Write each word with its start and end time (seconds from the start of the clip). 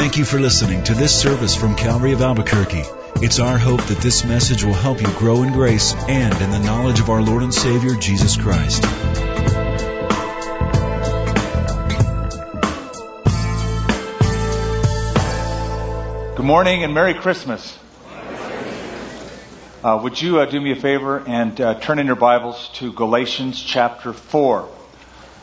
Thank 0.00 0.16
you 0.16 0.24
for 0.24 0.40
listening 0.40 0.82
to 0.84 0.94
this 0.94 1.14
service 1.14 1.54
from 1.54 1.76
Calvary 1.76 2.12
of 2.12 2.22
Albuquerque. 2.22 2.84
It's 3.16 3.38
our 3.38 3.58
hope 3.58 3.82
that 3.82 3.98
this 3.98 4.24
message 4.24 4.64
will 4.64 4.72
help 4.72 4.98
you 5.02 5.06
grow 5.18 5.42
in 5.42 5.52
grace 5.52 5.92
and 5.92 6.40
in 6.40 6.50
the 6.50 6.58
knowledge 6.58 7.00
of 7.00 7.10
our 7.10 7.20
Lord 7.20 7.42
and 7.42 7.52
Savior, 7.52 7.94
Jesus 7.96 8.34
Christ. 8.38 8.80
Good 16.34 16.46
morning 16.46 16.82
and 16.82 16.94
Merry 16.94 17.12
Christmas. 17.12 17.78
Uh, 19.84 20.00
would 20.02 20.20
you 20.20 20.40
uh, 20.40 20.46
do 20.46 20.58
me 20.58 20.72
a 20.72 20.76
favor 20.76 21.22
and 21.26 21.60
uh, 21.60 21.78
turn 21.78 21.98
in 21.98 22.06
your 22.06 22.16
Bibles 22.16 22.70
to 22.76 22.90
Galatians 22.90 23.62
chapter 23.62 24.14
4? 24.14 24.66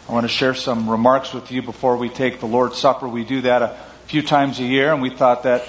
I 0.10 0.12
want 0.12 0.24
to 0.24 0.30
share 0.30 0.56
some 0.56 0.90
remarks 0.90 1.32
with 1.32 1.52
you 1.52 1.62
before 1.62 1.98
we 1.98 2.10
take 2.10 2.40
the 2.40 2.48
Lord's 2.48 2.78
Supper. 2.78 3.08
We 3.08 3.24
do 3.24 3.42
that 3.42 3.62
a 3.62 3.78
few 4.08 4.22
times 4.22 4.58
a 4.62 4.64
year, 4.64 4.94
and 4.94 5.02
we 5.02 5.10
thought 5.10 5.44
that 5.44 5.66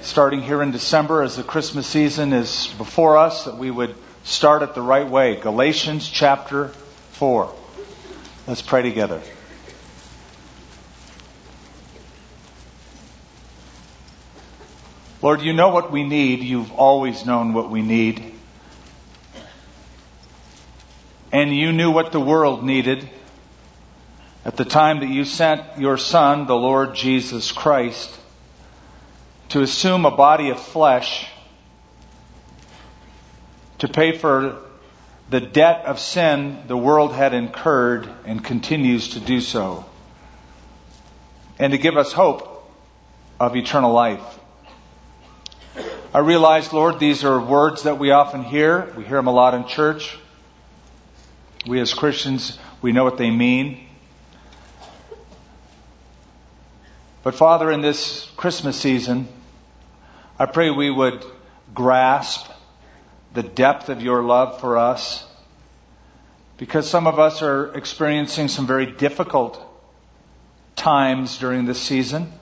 starting 0.00 0.42
here 0.42 0.62
in 0.62 0.70
December, 0.70 1.24
as 1.24 1.36
the 1.36 1.42
Christmas 1.42 1.88
season 1.88 2.32
is 2.32 2.72
before 2.78 3.18
us, 3.18 3.46
that 3.46 3.56
we 3.56 3.68
would 3.68 3.96
start 4.22 4.62
it 4.62 4.74
the 4.74 4.80
right 4.80 5.08
way. 5.08 5.34
Galatians 5.34 6.08
chapter 6.08 6.68
4. 6.68 7.52
Let's 8.46 8.62
pray 8.62 8.82
together. 8.82 9.20
Lord, 15.20 15.42
you 15.42 15.52
know 15.52 15.70
what 15.70 15.90
we 15.90 16.04
need. 16.04 16.44
You've 16.44 16.70
always 16.70 17.26
known 17.26 17.54
what 17.54 17.70
we 17.70 17.82
need. 17.82 18.34
And 21.32 21.52
you 21.52 21.72
knew 21.72 21.90
what 21.90 22.12
the 22.12 22.20
world 22.20 22.64
needed 22.64 23.10
at 24.44 24.56
the 24.56 24.64
time 24.64 25.00
that 25.00 25.08
you 25.08 25.24
sent 25.24 25.78
your 25.78 25.98
Son, 25.98 26.46
the 26.46 26.56
Lord 26.56 26.94
Jesus 26.94 27.52
Christ, 27.52 28.18
to 29.50 29.60
assume 29.60 30.04
a 30.06 30.10
body 30.10 30.50
of 30.50 30.60
flesh 30.60 31.28
to 33.78 33.88
pay 33.88 34.16
for 34.16 34.58
the 35.30 35.40
debt 35.40 35.84
of 35.86 35.98
sin 35.98 36.62
the 36.66 36.76
world 36.76 37.12
had 37.12 37.34
incurred 37.34 38.08
and 38.24 38.44
continues 38.44 39.10
to 39.10 39.20
do 39.20 39.40
so, 39.40 39.84
and 41.58 41.72
to 41.72 41.78
give 41.78 41.96
us 41.96 42.12
hope 42.12 42.70
of 43.38 43.56
eternal 43.56 43.92
life. 43.92 44.38
I 46.12 46.18
realize, 46.18 46.72
Lord, 46.72 46.98
these 46.98 47.24
are 47.24 47.40
words 47.40 47.84
that 47.84 47.98
we 47.98 48.10
often 48.10 48.42
hear. 48.42 48.92
We 48.96 49.04
hear 49.04 49.16
them 49.18 49.28
a 49.28 49.32
lot 49.32 49.54
in 49.54 49.66
church. 49.66 50.18
We 51.66 51.78
as 51.80 51.94
Christians, 51.94 52.58
we 52.82 52.92
know 52.92 53.04
what 53.04 53.16
they 53.18 53.30
mean. 53.30 53.86
But 57.22 57.34
Father, 57.34 57.70
in 57.70 57.82
this 57.82 58.30
Christmas 58.36 58.80
season, 58.80 59.28
I 60.38 60.46
pray 60.46 60.70
we 60.70 60.90
would 60.90 61.22
grasp 61.74 62.50
the 63.34 63.42
depth 63.42 63.90
of 63.90 64.00
your 64.00 64.22
love 64.22 64.60
for 64.60 64.78
us 64.78 65.26
because 66.56 66.88
some 66.88 67.06
of 67.06 67.18
us 67.18 67.42
are 67.42 67.74
experiencing 67.76 68.48
some 68.48 68.66
very 68.66 68.86
difficult 68.86 69.62
times 70.76 71.36
during 71.38 71.66
this 71.66 71.80
season. 71.80 72.32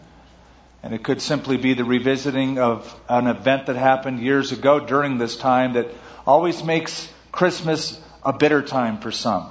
And 0.84 0.94
it 0.94 1.02
could 1.02 1.20
simply 1.20 1.56
be 1.56 1.74
the 1.74 1.84
revisiting 1.84 2.60
of 2.60 3.00
an 3.08 3.26
event 3.26 3.66
that 3.66 3.74
happened 3.74 4.20
years 4.20 4.52
ago 4.52 4.78
during 4.78 5.18
this 5.18 5.36
time 5.36 5.72
that 5.72 5.88
always 6.24 6.62
makes 6.62 7.12
Christmas 7.32 8.00
a 8.22 8.32
bitter 8.32 8.62
time 8.62 8.98
for 8.98 9.10
some. 9.10 9.48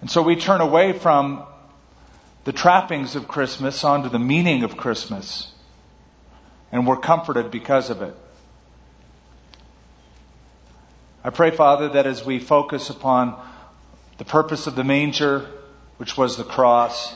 And 0.00 0.10
so 0.10 0.22
we 0.22 0.36
turn 0.36 0.62
away 0.62 0.92
from 0.92 1.44
the 2.46 2.52
trappings 2.52 3.16
of 3.16 3.26
Christmas 3.26 3.82
onto 3.82 4.08
the 4.08 4.20
meaning 4.20 4.62
of 4.62 4.76
Christmas. 4.76 5.50
And 6.70 6.86
we're 6.86 6.96
comforted 6.96 7.50
because 7.50 7.90
of 7.90 8.02
it. 8.02 8.14
I 11.24 11.30
pray, 11.30 11.50
Father, 11.50 11.88
that 11.88 12.06
as 12.06 12.24
we 12.24 12.38
focus 12.38 12.88
upon 12.88 13.36
the 14.18 14.24
purpose 14.24 14.68
of 14.68 14.76
the 14.76 14.84
manger, 14.84 15.44
which 15.96 16.16
was 16.16 16.36
the 16.36 16.44
cross, 16.44 17.12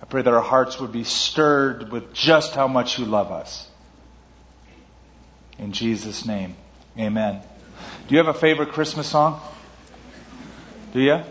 I 0.00 0.06
pray 0.06 0.22
that 0.22 0.32
our 0.32 0.40
hearts 0.40 0.78
would 0.78 0.92
be 0.92 1.02
stirred 1.02 1.90
with 1.90 2.14
just 2.14 2.54
how 2.54 2.68
much 2.68 3.00
you 3.00 3.06
love 3.06 3.32
us. 3.32 3.68
In 5.58 5.72
Jesus' 5.72 6.24
name, 6.24 6.54
amen. 6.96 7.42
Do 8.06 8.14
you 8.14 8.18
have 8.18 8.28
a 8.28 8.38
favorite 8.38 8.70
Christmas 8.70 9.08
song? 9.08 9.40
Do 10.92 11.00
you? 11.00 11.24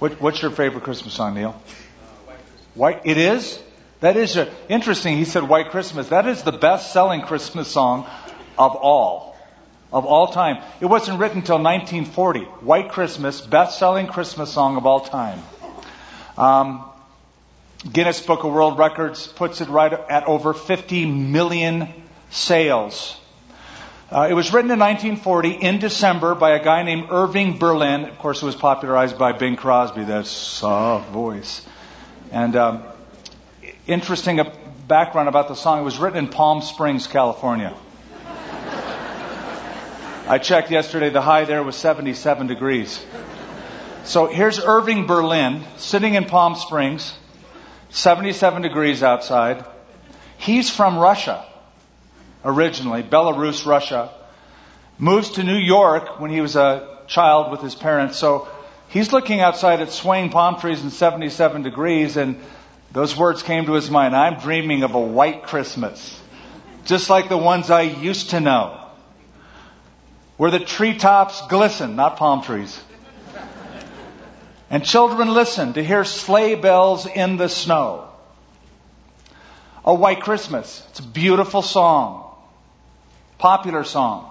What, 0.00 0.18
what's 0.18 0.40
your 0.40 0.50
favorite 0.50 0.82
Christmas 0.82 1.12
song, 1.12 1.34
Neil? 1.34 1.50
Uh, 1.50 2.32
White. 2.74 3.02
It 3.04 3.18
is. 3.18 3.62
That 4.00 4.16
is 4.16 4.38
a, 4.38 4.50
interesting. 4.70 5.18
He 5.18 5.26
said 5.26 5.42
White 5.42 5.70
Christmas. 5.70 6.08
That 6.08 6.26
is 6.26 6.42
the 6.42 6.52
best-selling 6.52 7.20
Christmas 7.20 7.68
song 7.68 8.08
of 8.58 8.76
all, 8.76 9.36
of 9.92 10.06
all 10.06 10.28
time. 10.28 10.64
It 10.80 10.86
wasn't 10.86 11.20
written 11.20 11.40
until 11.40 11.56
1940. 11.56 12.40
White 12.40 12.88
Christmas, 12.88 13.42
best-selling 13.42 14.06
Christmas 14.06 14.50
song 14.50 14.78
of 14.78 14.86
all 14.86 15.00
time. 15.00 15.38
Um, 16.38 16.90
Guinness 17.92 18.22
Book 18.22 18.42
of 18.44 18.52
World 18.54 18.78
Records 18.78 19.26
puts 19.26 19.60
it 19.60 19.68
right 19.68 19.92
at 19.92 20.24
over 20.24 20.54
50 20.54 21.04
million 21.04 21.92
sales. 22.30 23.19
Uh, 24.12 24.26
it 24.28 24.34
was 24.34 24.52
written 24.52 24.72
in 24.72 24.78
1940 24.80 25.50
in 25.50 25.78
December 25.78 26.34
by 26.34 26.50
a 26.56 26.64
guy 26.64 26.82
named 26.82 27.06
Irving 27.10 27.58
Berlin. 27.58 28.06
Of 28.06 28.18
course, 28.18 28.42
it 28.42 28.44
was 28.44 28.56
popularized 28.56 29.16
by 29.16 29.30
Bing 29.30 29.54
Crosby, 29.54 30.02
that 30.02 30.26
soft 30.26 31.10
voice. 31.10 31.64
And 32.32 32.56
um, 32.56 32.82
interesting 33.86 34.40
background 34.88 35.28
about 35.28 35.46
the 35.46 35.54
song: 35.54 35.78
it 35.78 35.84
was 35.84 35.98
written 35.98 36.18
in 36.18 36.26
Palm 36.26 36.60
Springs, 36.60 37.06
California. 37.06 37.72
I 40.26 40.38
checked 40.42 40.72
yesterday; 40.72 41.10
the 41.10 41.22
high 41.22 41.44
there 41.44 41.62
was 41.62 41.76
77 41.76 42.48
degrees. 42.48 43.00
So 44.02 44.26
here's 44.26 44.58
Irving 44.58 45.06
Berlin 45.06 45.62
sitting 45.76 46.14
in 46.14 46.24
Palm 46.24 46.56
Springs, 46.56 47.14
77 47.90 48.62
degrees 48.62 49.04
outside. 49.04 49.64
He's 50.36 50.68
from 50.68 50.98
Russia 50.98 51.46
originally, 52.44 53.02
Belarus, 53.02 53.66
Russia, 53.66 54.10
moves 54.98 55.30
to 55.32 55.44
New 55.44 55.56
York 55.56 56.20
when 56.20 56.30
he 56.30 56.40
was 56.40 56.56
a 56.56 56.98
child 57.06 57.50
with 57.50 57.60
his 57.60 57.74
parents. 57.74 58.16
So 58.18 58.48
he's 58.88 59.12
looking 59.12 59.40
outside 59.40 59.80
at 59.80 59.90
swaying 59.90 60.30
palm 60.30 60.60
trees 60.60 60.82
in 60.82 60.90
77 60.90 61.62
degrees, 61.62 62.16
and 62.16 62.40
those 62.92 63.16
words 63.16 63.42
came 63.42 63.66
to 63.66 63.72
his 63.72 63.90
mind. 63.90 64.14
I'm 64.14 64.40
dreaming 64.40 64.82
of 64.82 64.94
a 64.94 65.00
white 65.00 65.44
Christmas, 65.44 66.20
just 66.84 67.10
like 67.10 67.28
the 67.28 67.38
ones 67.38 67.70
I 67.70 67.82
used 67.82 68.30
to 68.30 68.40
know, 68.40 68.78
where 70.36 70.50
the 70.50 70.60
treetops 70.60 71.46
glisten, 71.48 71.96
not 71.96 72.16
palm 72.16 72.42
trees. 72.42 72.80
And 74.72 74.84
children 74.84 75.34
listen 75.34 75.72
to 75.72 75.82
hear 75.82 76.04
sleigh 76.04 76.54
bells 76.54 77.04
in 77.04 77.36
the 77.36 77.48
snow. 77.48 78.06
A 79.84 79.92
White 79.92 80.20
Christmas. 80.20 80.86
It's 80.90 81.00
a 81.00 81.02
beautiful 81.02 81.62
song 81.62 82.29
popular 83.40 83.84
song. 83.84 84.30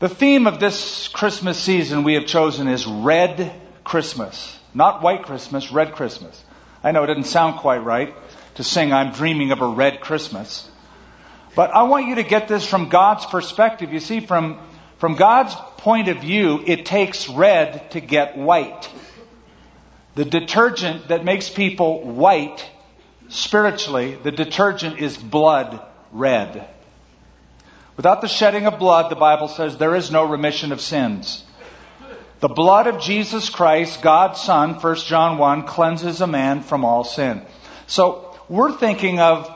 The 0.00 0.08
theme 0.08 0.46
of 0.46 0.60
this 0.60 1.08
Christmas 1.08 1.58
season 1.58 2.04
we 2.04 2.14
have 2.14 2.26
chosen 2.26 2.68
is 2.68 2.86
Red 2.86 3.52
Christmas. 3.82 4.56
Not 4.74 5.02
White 5.02 5.24
Christmas, 5.24 5.72
Red 5.72 5.92
Christmas. 5.92 6.44
I 6.84 6.92
know 6.92 7.02
it 7.02 7.08
doesn't 7.08 7.24
sound 7.24 7.56
quite 7.56 7.78
right 7.78 8.14
to 8.56 8.64
sing 8.64 8.92
I'm 8.92 9.12
dreaming 9.12 9.50
of 9.50 9.62
a 9.62 9.66
red 9.66 10.00
Christmas. 10.00 10.70
But 11.56 11.70
I 11.70 11.84
want 11.84 12.06
you 12.06 12.16
to 12.16 12.22
get 12.22 12.46
this 12.46 12.66
from 12.66 12.90
God's 12.90 13.24
perspective. 13.24 13.92
You 13.92 14.00
see, 14.00 14.20
from, 14.20 14.60
from 14.98 15.16
God's 15.16 15.54
point 15.78 16.08
of 16.08 16.18
view, 16.18 16.62
it 16.66 16.84
takes 16.84 17.28
red 17.28 17.90
to 17.92 18.00
get 18.00 18.36
white. 18.36 18.88
The 20.14 20.26
detergent 20.26 21.08
that 21.08 21.24
makes 21.24 21.48
people 21.48 22.02
white 22.04 22.64
Spiritually, 23.28 24.14
the 24.22 24.32
detergent 24.32 24.98
is 24.98 25.16
blood 25.16 25.80
red. 26.12 26.66
Without 27.96 28.20
the 28.20 28.28
shedding 28.28 28.66
of 28.66 28.78
blood, 28.78 29.10
the 29.10 29.16
Bible 29.16 29.48
says 29.48 29.76
there 29.76 29.96
is 29.96 30.10
no 30.10 30.24
remission 30.24 30.72
of 30.72 30.80
sins. 30.80 31.44
The 32.40 32.48
blood 32.48 32.86
of 32.86 33.00
Jesus 33.00 33.50
Christ, 33.50 34.00
God's 34.00 34.40
Son, 34.40 34.74
1 34.74 34.96
John 34.96 35.38
1, 35.38 35.64
cleanses 35.64 36.20
a 36.20 36.26
man 36.26 36.62
from 36.62 36.84
all 36.84 37.02
sin. 37.02 37.42
So 37.88 38.38
we're 38.48 38.72
thinking 38.72 39.18
of 39.18 39.48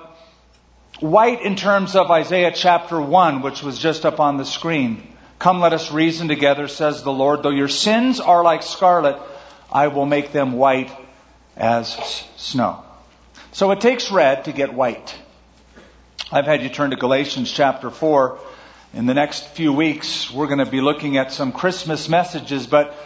white 0.99 1.43
in 1.43 1.55
terms 1.55 1.95
of 1.95 2.11
Isaiah 2.11 2.53
chapter 2.53 3.01
1, 3.01 3.43
which 3.43 3.63
was 3.63 3.79
just 3.79 4.05
up 4.05 4.19
on 4.19 4.37
the 4.37 4.45
screen. 4.45 5.07
Come, 5.39 5.61
let 5.61 5.73
us 5.73 5.93
reason 5.93 6.29
together, 6.29 6.69
says 6.69 7.03
the 7.03 7.13
Lord. 7.13 7.43
Though 7.43 7.51
your 7.51 7.69
sins 7.69 8.21
are 8.21 8.43
like 8.43 8.63
scarlet, 8.63 9.17
I 9.73 9.89
will 9.89 10.07
make 10.07 10.33
them 10.33 10.53
white 10.55 10.91
as 11.57 11.95
snow. 12.37 12.85
So 13.55 13.71
it 13.71 13.83
takes 13.83 14.11
red 14.11 14.47
to 14.47 14.53
get 14.53 14.73
white. 14.73 15.15
I've 16.33 16.47
had 16.47 16.63
you 16.63 16.71
turn 16.71 16.91
to 16.91 16.97
Galatians 16.97 17.53
chapter 17.53 17.91
4. 17.91 18.39
In 18.95 19.05
the 19.05 19.13
next 19.13 19.47
few 19.49 19.75
weeks, 19.75 20.31
we're 20.31 20.47
going 20.47 20.59
to 20.59 20.67
be 20.67 20.81
looking 20.81 21.19
at 21.19 21.33
some 21.33 21.53
Christmas 21.53 22.09
messages, 22.09 22.67
but 22.67 22.97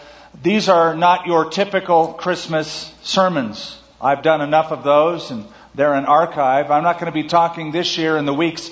These 0.42 0.68
are 0.68 0.94
not 0.94 1.26
your 1.26 1.50
typical 1.50 2.12
Christmas 2.12 2.92
sermons. 3.02 3.78
I've 4.00 4.22
done 4.22 4.40
enough 4.40 4.70
of 4.70 4.84
those 4.84 5.30
and 5.30 5.46
they're 5.74 5.94
an 5.94 6.04
archive. 6.04 6.70
I'm 6.70 6.84
not 6.84 7.00
going 7.00 7.12
to 7.12 7.22
be 7.22 7.26
talking 7.26 7.72
this 7.72 7.96
year 7.96 8.16
in 8.16 8.26
the 8.26 8.34
weeks 8.34 8.70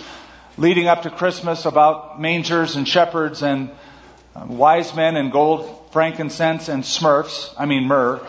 leading 0.59 0.89
up 0.89 1.03
to 1.03 1.11
Christmas 1.11 1.65
about 1.65 2.21
mangers 2.21 2.77
and 2.77 2.87
shepherds 2.87 3.43
and 3.43 3.71
uh, 4.37 4.45
wise 4.47 4.95
men 4.95 5.17
and 5.17 5.33
gold, 5.33 5.89
frankincense 5.93 6.69
and 6.69 6.85
smurfs. 6.85 7.53
I 7.59 7.67
mean 7.67 7.85
myrrh. 7.85 8.21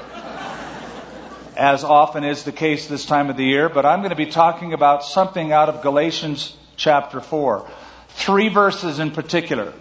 As 1.58 1.84
often 1.84 2.24
is 2.24 2.44
the 2.44 2.52
case 2.52 2.88
this 2.88 3.06
time 3.06 3.30
of 3.30 3.38
the 3.38 3.46
year, 3.46 3.70
but 3.70 3.86
I'm 3.86 4.00
going 4.00 4.10
to 4.10 4.16
be 4.16 4.26
talking 4.26 4.74
about 4.74 5.04
something 5.04 5.52
out 5.52 5.70
of 5.70 5.82
Galatians 5.82 6.56
chapter 6.76 7.22
4. 7.22 7.70
Three 8.10 8.50
verses 8.50 9.00
in 9.00 9.12
particular. 9.12 9.74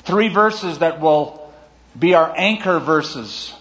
Three 0.00 0.28
verses 0.28 0.78
that 0.78 1.00
will 1.00 1.52
be 1.98 2.14
our 2.14 2.32
anchor 2.36 2.78
verses. 2.78 3.52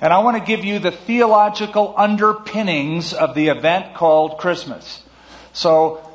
And 0.00 0.12
I 0.12 0.18
want 0.18 0.36
to 0.36 0.44
give 0.44 0.64
you 0.64 0.78
the 0.78 0.90
theological 0.90 1.94
underpinnings 1.96 3.14
of 3.14 3.34
the 3.34 3.48
event 3.48 3.94
called 3.94 4.38
Christmas. 4.38 5.02
So, 5.52 6.08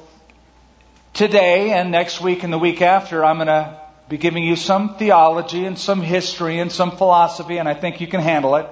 today 1.13 1.71
and 1.71 1.91
next 1.91 2.21
week 2.21 2.43
and 2.43 2.51
the 2.51 2.59
week 2.59 2.81
after, 2.81 3.23
I'm 3.23 3.37
going 3.37 3.47
to 3.47 3.79
be 4.09 4.17
giving 4.17 4.43
you 4.43 4.55
some 4.55 4.95
theology 4.97 5.65
and 5.65 5.77
some 5.77 6.01
history 6.01 6.59
and 6.59 6.71
some 6.71 6.97
philosophy, 6.97 7.57
and 7.57 7.69
I 7.69 7.73
think 7.73 8.01
you 8.01 8.07
can 8.07 8.21
handle 8.21 8.55
it. 8.55 8.67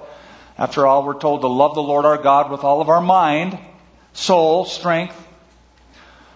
After 0.57 0.87
all, 0.87 1.05
we're 1.05 1.19
told 1.19 1.41
to 1.41 1.47
love 1.47 1.75
the 1.75 1.83
Lord 1.83 2.05
our 2.05 2.17
God 2.17 2.49
with 2.49 2.63
all 2.63 2.81
of 2.81 2.89
our 2.89 3.01
mind, 3.01 3.59
soul, 4.13 4.65
strength. 4.65 5.15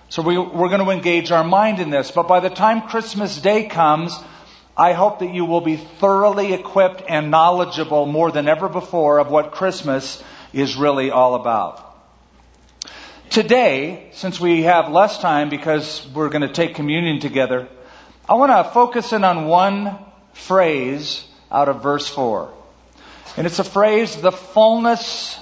So 0.09 0.21
we, 0.21 0.38
we're 0.38 0.69
going 0.69 0.85
to 0.85 0.91
engage 0.91 1.31
our 1.31 1.44
mind 1.44 1.79
in 1.79 1.89
this. 1.89 2.12
But 2.12 2.27
by 2.27 2.39
the 2.39 2.50
time 2.50 2.88
Christmas 2.88 3.41
Day 3.41 3.68
comes, 3.68 4.15
I 4.77 4.94
hope 4.94 5.19
that 5.19 5.33
you 5.33 5.45
will 5.45 5.62
be 5.62 5.77
thoroughly 5.77 6.53
equipped 6.53 7.01
and 7.07 7.31
knowledgeable 7.31 8.06
more 8.06 8.31
than 8.31 8.47
ever 8.47 8.69
before 8.69 9.19
of 9.19 9.31
what 9.31 9.53
Christmas 9.53 10.24
is 10.53 10.75
really 10.75 11.09
all 11.09 11.35
about. 11.35 11.88
Today, 13.31 14.09
since 14.12 14.39
we 14.39 14.63
have 14.63 14.91
less 14.91 15.19
time 15.19 15.50
because 15.50 16.06
we're 16.13 16.29
going 16.29 16.41
to 16.41 16.53
take 16.53 16.75
communion 16.75 17.19
together, 17.19 17.69
I 18.29 18.35
want 18.35 18.51
to 18.51 18.71
focus 18.71 19.13
in 19.13 19.24
on 19.24 19.47
one 19.47 19.97
phrase 20.33 21.25
out 21.50 21.69
of 21.69 21.81
verse 21.81 22.07
4. 22.07 22.53
And 23.38 23.47
it's 23.47 23.59
a 23.59 23.63
phrase, 23.63 24.15
the 24.15 24.31
fullness 24.31 25.39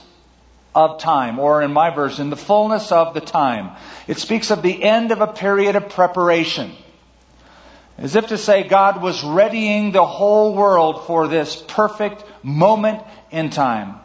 of 0.76 1.00
time, 1.00 1.40
or 1.40 1.62
in 1.62 1.74
my 1.74 1.90
version, 1.90 2.30
the 2.30 2.38
fullness 2.38 2.92
of 2.92 3.14
the 3.14 3.22
time. 3.22 3.76
It 4.08 4.20
speaks 4.20 4.52
of 4.52 4.62
the 4.62 4.84
end 4.84 5.12
of 5.12 5.22
a 5.22 5.28
period 5.28 5.76
of 5.76 5.90
preparation. 5.90 6.72
As 7.98 8.16
if 8.16 8.28
to 8.28 8.38
say 8.38 8.64
God 8.64 9.02
was 9.02 9.24
readying 9.24 9.92
the 9.92 10.06
whole 10.06 10.56
world 10.56 11.06
for 11.06 11.28
this 11.28 11.62
perfect 11.68 12.24
moment 12.44 13.04
in 13.31 13.50
time. 13.50 13.96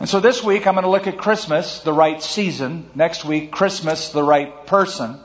And 0.00 0.08
so 0.08 0.18
this 0.20 0.42
week 0.42 0.66
I'm 0.66 0.74
going 0.74 0.84
to 0.84 0.90
look 0.90 1.06
at 1.06 1.18
Christmas, 1.18 1.80
the 1.80 1.92
right 1.92 2.22
season. 2.22 2.90
Next 2.94 3.24
week, 3.24 3.52
Christmas, 3.52 4.10
the 4.10 4.22
right 4.22 4.66
person. 4.66 5.18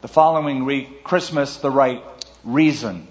The 0.00 0.08
following 0.08 0.64
week, 0.64 1.04
Christmas, 1.04 1.58
the 1.58 1.70
right 1.70 2.02
reason. 2.42 3.06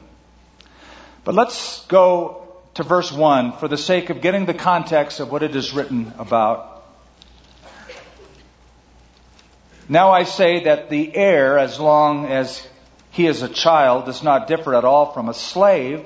But 1.23 1.35
let's 1.35 1.85
go 1.85 2.40
to 2.75 2.83
verse 2.83 3.11
1 3.11 3.53
for 3.53 3.67
the 3.67 3.77
sake 3.77 4.09
of 4.09 4.21
getting 4.21 4.45
the 4.45 4.53
context 4.53 5.19
of 5.19 5.31
what 5.31 5.43
it 5.43 5.55
is 5.55 5.73
written 5.73 6.13
about. 6.17 6.83
Now 9.89 10.11
I 10.11 10.23
say 10.23 10.63
that 10.65 10.89
the 10.89 11.13
heir, 11.13 11.57
as 11.59 11.79
long 11.79 12.27
as 12.27 12.65
he 13.11 13.27
is 13.27 13.41
a 13.41 13.49
child, 13.49 14.05
does 14.05 14.23
not 14.23 14.47
differ 14.47 14.73
at 14.73 14.85
all 14.85 15.11
from 15.11 15.27
a 15.27 15.33
slave, 15.33 16.05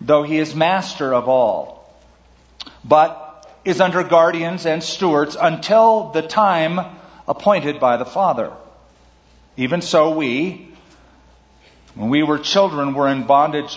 though 0.00 0.22
he 0.22 0.38
is 0.38 0.54
master 0.54 1.12
of 1.12 1.28
all, 1.28 1.92
but 2.84 3.50
is 3.64 3.80
under 3.80 4.04
guardians 4.04 4.64
and 4.64 4.82
stewards 4.82 5.36
until 5.38 6.10
the 6.10 6.22
time 6.22 6.78
appointed 7.26 7.80
by 7.80 7.96
the 7.96 8.04
Father. 8.04 8.52
Even 9.56 9.82
so, 9.82 10.10
we, 10.10 10.72
when 11.96 12.10
we 12.10 12.22
were 12.22 12.38
children, 12.38 12.94
were 12.94 13.08
in 13.08 13.24
bondage 13.24 13.76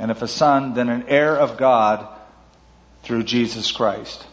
And 0.00 0.10
if 0.10 0.22
a 0.22 0.28
son, 0.28 0.72
then 0.72 0.88
an 0.88 1.04
heir 1.08 1.36
of 1.36 1.58
God 1.58 2.08
through 3.02 3.24
Jesus 3.24 3.70
Christ. 3.70 4.26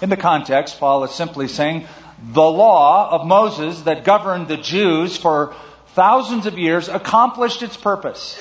In 0.00 0.10
the 0.10 0.16
context, 0.16 0.78
Paul 0.78 1.02
is 1.02 1.10
simply 1.10 1.48
saying, 1.48 1.86
the 2.30 2.40
law 2.40 3.10
of 3.10 3.26
Moses 3.26 3.82
that 3.82 4.04
governed 4.04 4.46
the 4.46 4.56
Jews 4.56 5.16
for 5.16 5.56
thousands 5.88 6.46
of 6.46 6.56
years 6.56 6.88
accomplished 6.88 7.64
its 7.64 7.76
purpose. 7.76 8.40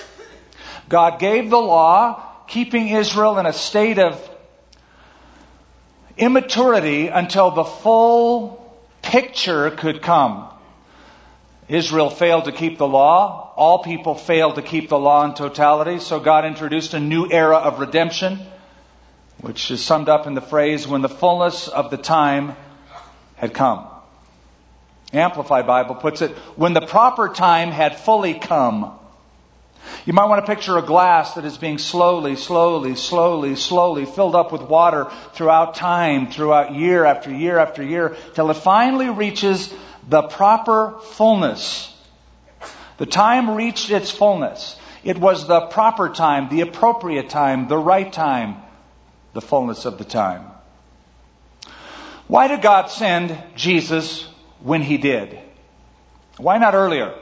God 0.87 1.19
gave 1.19 1.49
the 1.49 1.57
law, 1.57 2.23
keeping 2.47 2.89
Israel 2.89 3.39
in 3.39 3.47
a 3.47 3.53
state 3.53 3.97
of 3.97 4.29
immaturity 6.15 7.07
until 7.07 7.49
the 7.49 7.63
full 7.63 8.79
picture 9.01 9.71
could 9.71 10.03
come. 10.03 10.47
Israel 11.71 12.09
failed 12.09 12.45
to 12.45 12.51
keep 12.51 12.77
the 12.77 12.87
law. 12.87 13.53
All 13.55 13.79
people 13.79 14.13
failed 14.13 14.55
to 14.55 14.61
keep 14.61 14.89
the 14.89 14.99
law 14.99 15.23
in 15.23 15.33
totality. 15.33 15.99
So 15.99 16.19
God 16.19 16.43
introduced 16.43 16.93
a 16.93 16.99
new 16.99 17.31
era 17.31 17.55
of 17.55 17.79
redemption, 17.79 18.39
which 19.39 19.71
is 19.71 19.81
summed 19.81 20.09
up 20.09 20.27
in 20.27 20.33
the 20.33 20.41
phrase, 20.41 20.85
when 20.85 21.01
the 21.01 21.07
fullness 21.07 21.69
of 21.69 21.89
the 21.89 21.95
time 21.95 22.57
had 23.35 23.53
come. 23.53 23.87
Amplified 25.13 25.65
Bible 25.65 25.95
puts 25.95 26.21
it, 26.21 26.31
when 26.57 26.73
the 26.73 26.85
proper 26.85 27.29
time 27.29 27.71
had 27.71 27.97
fully 27.97 28.33
come. 28.33 28.97
You 30.05 30.11
might 30.11 30.25
want 30.25 30.45
to 30.45 30.53
picture 30.53 30.77
a 30.77 30.81
glass 30.81 31.35
that 31.35 31.45
is 31.45 31.57
being 31.57 31.77
slowly, 31.77 32.35
slowly, 32.35 32.95
slowly, 32.95 33.55
slowly 33.55 34.05
filled 34.05 34.35
up 34.35 34.51
with 34.51 34.61
water 34.61 35.09
throughout 35.33 35.75
time, 35.75 36.29
throughout 36.29 36.75
year 36.75 37.05
after 37.05 37.33
year 37.33 37.57
after 37.57 37.81
year, 37.81 38.17
till 38.33 38.51
it 38.51 38.57
finally 38.57 39.09
reaches 39.09 39.73
the 40.07 40.23
proper 40.23 40.99
fullness. 41.01 41.93
The 42.97 43.05
time 43.05 43.51
reached 43.51 43.89
its 43.89 44.11
fullness. 44.11 44.75
It 45.03 45.17
was 45.17 45.47
the 45.47 45.61
proper 45.61 46.09
time, 46.09 46.49
the 46.49 46.61
appropriate 46.61 47.29
time, 47.29 47.67
the 47.67 47.77
right 47.77 48.11
time, 48.11 48.57
the 49.33 49.41
fullness 49.41 49.85
of 49.85 49.97
the 49.97 50.03
time. 50.03 50.45
Why 52.27 52.47
did 52.47 52.61
God 52.61 52.87
send 52.87 53.37
Jesus 53.55 54.27
when 54.59 54.81
He 54.81 54.97
did? 54.97 55.39
Why 56.37 56.57
not 56.59 56.75
earlier? 56.75 57.15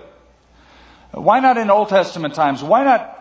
Why 1.12 1.40
not 1.40 1.58
in 1.58 1.70
Old 1.70 1.90
Testament 1.90 2.36
times? 2.36 2.62
Why 2.62 2.84
not 2.84 3.16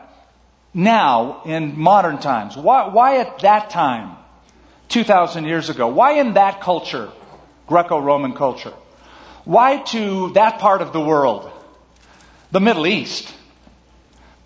now 0.75 1.43
in 1.47 1.79
modern 1.79 2.19
times? 2.19 2.57
Why, 2.57 2.89
why 2.89 3.19
at 3.19 3.39
that 3.41 3.71
time, 3.71 4.17
2,000 4.89 5.45
years 5.45 5.71
ago? 5.71 5.89
Why 5.89 6.13
in 6.15 6.35
that 6.35 6.61
culture, 6.61 7.11
Greco-Roman 7.67 8.35
culture? 8.35 8.75
Why 9.49 9.79
to 9.79 10.29
that 10.35 10.59
part 10.59 10.83
of 10.83 10.93
the 10.93 11.01
world? 11.01 11.51
The 12.51 12.61
Middle 12.61 12.87
East. 12.87 13.35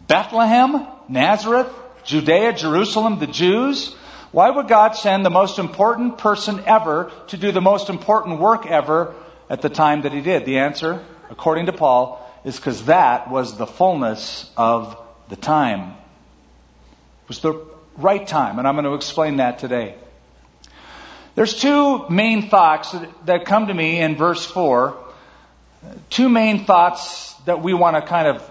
Bethlehem, 0.06 0.86
Nazareth, 1.08 1.66
Judea, 2.04 2.52
Jerusalem, 2.52 3.18
the 3.18 3.26
Jews. 3.26 3.96
Why 4.30 4.48
would 4.48 4.68
God 4.68 4.92
send 4.92 5.26
the 5.26 5.30
most 5.30 5.58
important 5.58 6.18
person 6.18 6.62
ever 6.66 7.10
to 7.26 7.36
do 7.36 7.50
the 7.50 7.60
most 7.60 7.90
important 7.90 8.38
work 8.38 8.64
ever 8.66 9.16
at 9.50 9.60
the 9.60 9.68
time 9.68 10.02
that 10.02 10.12
he 10.12 10.20
did? 10.20 10.44
The 10.44 10.58
answer, 10.58 11.04
according 11.30 11.66
to 11.66 11.72
Paul, 11.72 12.24
is 12.44 12.54
because 12.54 12.84
that 12.84 13.28
was 13.28 13.56
the 13.56 13.66
fullness 13.66 14.48
of 14.56 14.96
the 15.28 15.34
time. 15.36 15.96
It 17.24 17.28
was 17.28 17.40
the 17.40 17.66
right 17.96 18.24
time, 18.24 18.60
and 18.60 18.68
I'm 18.68 18.76
going 18.76 18.84
to 18.84 18.94
explain 18.94 19.38
that 19.38 19.58
today. 19.58 19.96
There's 21.34 21.58
two 21.58 22.08
main 22.08 22.50
thoughts 22.50 22.94
that 23.24 23.46
come 23.46 23.68
to 23.68 23.74
me 23.74 24.00
in 24.00 24.16
verse 24.16 24.44
4. 24.44 24.98
Two 26.10 26.28
main 26.28 26.64
thoughts 26.64 27.32
that 27.46 27.62
we 27.62 27.72
want 27.74 27.96
to 27.96 28.02
kind 28.02 28.28
of 28.28 28.50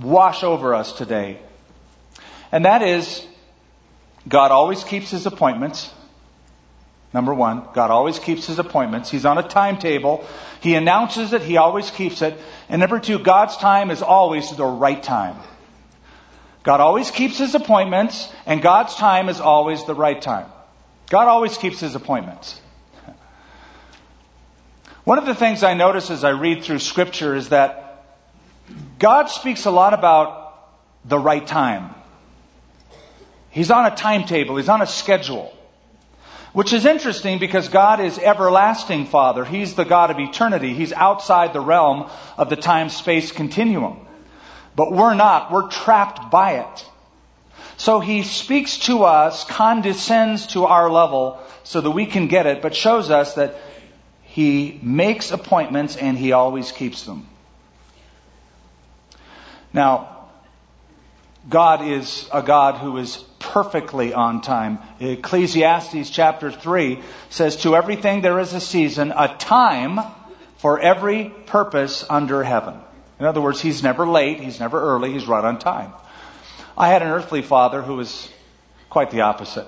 wash 0.00 0.42
over 0.42 0.74
us 0.74 0.92
today. 0.92 1.38
And 2.50 2.64
that 2.64 2.82
is, 2.82 3.24
God 4.28 4.50
always 4.50 4.82
keeps 4.82 5.10
his 5.10 5.26
appointments. 5.26 5.90
Number 7.14 7.32
one, 7.32 7.62
God 7.72 7.90
always 7.90 8.18
keeps 8.18 8.46
his 8.46 8.58
appointments. 8.58 9.10
He's 9.10 9.24
on 9.24 9.38
a 9.38 9.48
timetable. 9.48 10.26
He 10.60 10.74
announces 10.74 11.32
it. 11.32 11.42
He 11.42 11.56
always 11.56 11.90
keeps 11.90 12.22
it. 12.22 12.36
And 12.68 12.80
number 12.80 12.98
two, 12.98 13.20
God's 13.20 13.56
time 13.56 13.90
is 13.90 14.02
always 14.02 14.54
the 14.54 14.66
right 14.66 15.02
time. 15.02 15.36
God 16.64 16.80
always 16.80 17.12
keeps 17.12 17.38
his 17.38 17.54
appointments, 17.54 18.30
and 18.44 18.60
God's 18.60 18.96
time 18.96 19.28
is 19.28 19.40
always 19.40 19.84
the 19.84 19.94
right 19.94 20.20
time. 20.20 20.46
God 21.08 21.28
always 21.28 21.56
keeps 21.56 21.80
his 21.80 21.94
appointments. 21.94 22.60
One 25.04 25.18
of 25.18 25.26
the 25.26 25.36
things 25.36 25.62
I 25.62 25.74
notice 25.74 26.10
as 26.10 26.24
I 26.24 26.30
read 26.30 26.64
through 26.64 26.80
Scripture 26.80 27.36
is 27.36 27.50
that 27.50 28.04
God 28.98 29.26
speaks 29.26 29.64
a 29.64 29.70
lot 29.70 29.94
about 29.94 30.68
the 31.04 31.18
right 31.18 31.46
time. 31.46 31.94
He's 33.50 33.70
on 33.70 33.86
a 33.86 33.94
timetable, 33.94 34.56
He's 34.56 34.68
on 34.68 34.82
a 34.82 34.86
schedule. 34.86 35.52
Which 36.52 36.72
is 36.72 36.86
interesting 36.86 37.38
because 37.38 37.68
God 37.68 38.00
is 38.00 38.18
everlasting 38.18 39.06
Father. 39.06 39.44
He's 39.44 39.74
the 39.74 39.84
God 39.84 40.10
of 40.10 40.18
eternity. 40.18 40.72
He's 40.72 40.90
outside 40.90 41.52
the 41.52 41.60
realm 41.60 42.10
of 42.38 42.48
the 42.48 42.56
time 42.56 42.88
space 42.88 43.30
continuum. 43.30 44.06
But 44.74 44.90
we're 44.90 45.12
not. 45.12 45.52
We're 45.52 45.68
trapped 45.68 46.30
by 46.30 46.60
it. 46.60 46.86
So 47.76 48.00
he 48.00 48.22
speaks 48.22 48.78
to 48.86 49.04
us, 49.04 49.44
condescends 49.44 50.48
to 50.48 50.64
our 50.64 50.90
level 50.90 51.40
so 51.62 51.80
that 51.80 51.90
we 51.90 52.06
can 52.06 52.26
get 52.26 52.46
it, 52.46 52.62
but 52.62 52.74
shows 52.74 53.10
us 53.10 53.34
that 53.34 53.56
he 54.22 54.78
makes 54.82 55.30
appointments 55.30 55.96
and 55.96 56.16
he 56.16 56.32
always 56.32 56.72
keeps 56.72 57.04
them. 57.04 57.26
Now, 59.72 60.28
God 61.48 61.86
is 61.86 62.28
a 62.32 62.42
God 62.42 62.76
who 62.76 62.96
is 62.96 63.16
perfectly 63.38 64.12
on 64.12 64.40
time. 64.40 64.78
Ecclesiastes 65.00 66.10
chapter 66.10 66.50
3 66.50 67.00
says, 67.30 67.56
To 67.58 67.76
everything 67.76 68.20
there 68.20 68.38
is 68.40 68.52
a 68.52 68.60
season, 68.60 69.12
a 69.12 69.36
time 69.36 70.00
for 70.56 70.80
every 70.80 71.30
purpose 71.46 72.04
under 72.08 72.42
heaven. 72.42 72.74
In 73.20 73.26
other 73.26 73.40
words, 73.40 73.60
he's 73.60 73.82
never 73.82 74.06
late, 74.06 74.40
he's 74.40 74.60
never 74.60 74.80
early, 74.80 75.12
he's 75.12 75.26
right 75.26 75.44
on 75.44 75.58
time. 75.58 75.92
I 76.78 76.88
had 76.88 77.02
an 77.02 77.08
earthly 77.08 77.40
father 77.40 77.80
who 77.80 77.96
was 77.96 78.28
quite 78.90 79.10
the 79.10 79.22
opposite. 79.22 79.66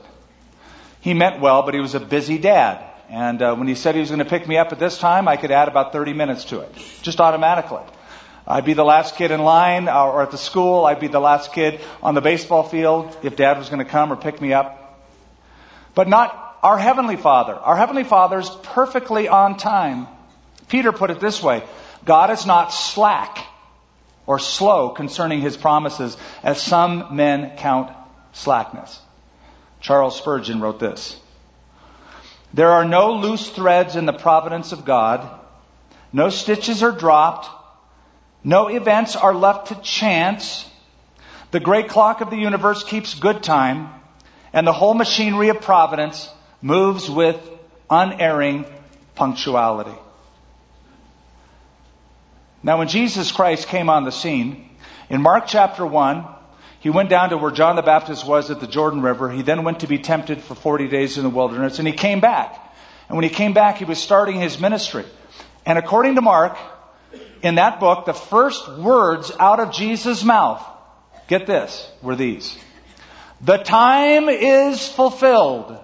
He 1.00 1.14
meant 1.14 1.40
well, 1.40 1.62
but 1.62 1.72
he 1.72 1.80
was 1.80 1.94
a 1.94 2.00
busy 2.00 2.36
dad. 2.36 2.84
And 3.08 3.40
uh, 3.40 3.54
when 3.54 3.66
he 3.66 3.74
said 3.74 3.94
he 3.94 4.00
was 4.00 4.10
going 4.10 4.18
to 4.18 4.26
pick 4.26 4.46
me 4.46 4.58
up 4.58 4.72
at 4.72 4.78
this 4.78 4.98
time, 4.98 5.26
I 5.26 5.36
could 5.36 5.50
add 5.50 5.68
about 5.68 5.92
30 5.92 6.12
minutes 6.12 6.44
to 6.46 6.60
it, 6.60 6.70
just 7.02 7.20
automatically. 7.20 7.80
I'd 8.46 8.66
be 8.66 8.74
the 8.74 8.84
last 8.84 9.16
kid 9.16 9.30
in 9.30 9.40
line 9.40 9.88
uh, 9.88 10.04
or 10.04 10.22
at 10.22 10.30
the 10.30 10.38
school. 10.38 10.84
I'd 10.84 11.00
be 11.00 11.06
the 11.06 11.20
last 11.20 11.52
kid 11.52 11.80
on 12.02 12.14
the 12.14 12.20
baseball 12.20 12.62
field 12.62 13.16
if 13.22 13.36
dad 13.36 13.56
was 13.56 13.70
going 13.70 13.84
to 13.84 13.90
come 13.90 14.12
or 14.12 14.16
pick 14.16 14.40
me 14.40 14.52
up. 14.52 15.02
But 15.94 16.08
not 16.08 16.58
our 16.62 16.78
Heavenly 16.78 17.16
Father. 17.16 17.54
Our 17.54 17.76
Heavenly 17.76 18.04
Father's 18.04 18.50
perfectly 18.50 19.28
on 19.28 19.56
time. 19.56 20.08
Peter 20.68 20.92
put 20.92 21.10
it 21.10 21.20
this 21.20 21.42
way 21.42 21.62
God 22.04 22.30
is 22.30 22.44
not 22.44 22.72
slack 22.72 23.46
or 24.28 24.38
slow 24.38 24.90
concerning 24.90 25.40
his 25.40 25.56
promises, 25.56 26.14
as 26.42 26.60
some 26.60 27.16
men 27.16 27.56
count 27.56 27.90
slackness. 28.32 29.00
Charles 29.80 30.18
Spurgeon 30.18 30.60
wrote 30.60 30.78
this 30.78 31.18
There 32.52 32.70
are 32.70 32.84
no 32.84 33.14
loose 33.14 33.48
threads 33.48 33.96
in 33.96 34.04
the 34.04 34.12
providence 34.12 34.72
of 34.72 34.84
God, 34.84 35.26
no 36.12 36.28
stitches 36.28 36.82
are 36.82 36.92
dropped, 36.92 37.48
no 38.44 38.68
events 38.68 39.16
are 39.16 39.34
left 39.34 39.68
to 39.68 39.74
chance. 39.76 40.68
The 41.50 41.60
great 41.60 41.88
clock 41.88 42.20
of 42.20 42.28
the 42.28 42.36
universe 42.36 42.84
keeps 42.84 43.14
good 43.14 43.42
time, 43.42 43.88
and 44.52 44.66
the 44.66 44.74
whole 44.74 44.92
machinery 44.92 45.48
of 45.48 45.62
providence 45.62 46.28
moves 46.60 47.08
with 47.08 47.40
unerring 47.88 48.66
punctuality. 49.14 49.98
Now, 52.62 52.78
when 52.78 52.88
Jesus 52.88 53.30
Christ 53.30 53.68
came 53.68 53.88
on 53.88 54.04
the 54.04 54.12
scene, 54.12 54.68
in 55.08 55.22
Mark 55.22 55.44
chapter 55.46 55.86
1, 55.86 56.26
he 56.80 56.90
went 56.90 57.08
down 57.08 57.30
to 57.30 57.38
where 57.38 57.50
John 57.50 57.76
the 57.76 57.82
Baptist 57.82 58.26
was 58.26 58.50
at 58.50 58.60
the 58.60 58.66
Jordan 58.66 59.02
River. 59.02 59.30
He 59.30 59.42
then 59.42 59.64
went 59.64 59.80
to 59.80 59.86
be 59.86 59.98
tempted 59.98 60.42
for 60.42 60.54
40 60.54 60.88
days 60.88 61.16
in 61.16 61.24
the 61.24 61.30
wilderness, 61.30 61.78
and 61.78 61.88
he 61.88 61.94
came 61.94 62.20
back. 62.20 62.56
And 63.08 63.16
when 63.16 63.24
he 63.24 63.30
came 63.30 63.52
back, 63.52 63.78
he 63.78 63.84
was 63.84 63.98
starting 63.98 64.40
his 64.40 64.60
ministry. 64.60 65.04
And 65.64 65.78
according 65.78 66.16
to 66.16 66.20
Mark, 66.20 66.58
in 67.42 67.56
that 67.56 67.80
book, 67.80 68.04
the 68.04 68.12
first 68.12 68.68
words 68.78 69.32
out 69.38 69.60
of 69.60 69.72
Jesus' 69.72 70.24
mouth, 70.24 70.64
get 71.26 71.46
this, 71.46 71.90
were 72.02 72.16
these. 72.16 72.56
The 73.40 73.58
time 73.58 74.28
is 74.28 74.86
fulfilled, 74.88 75.78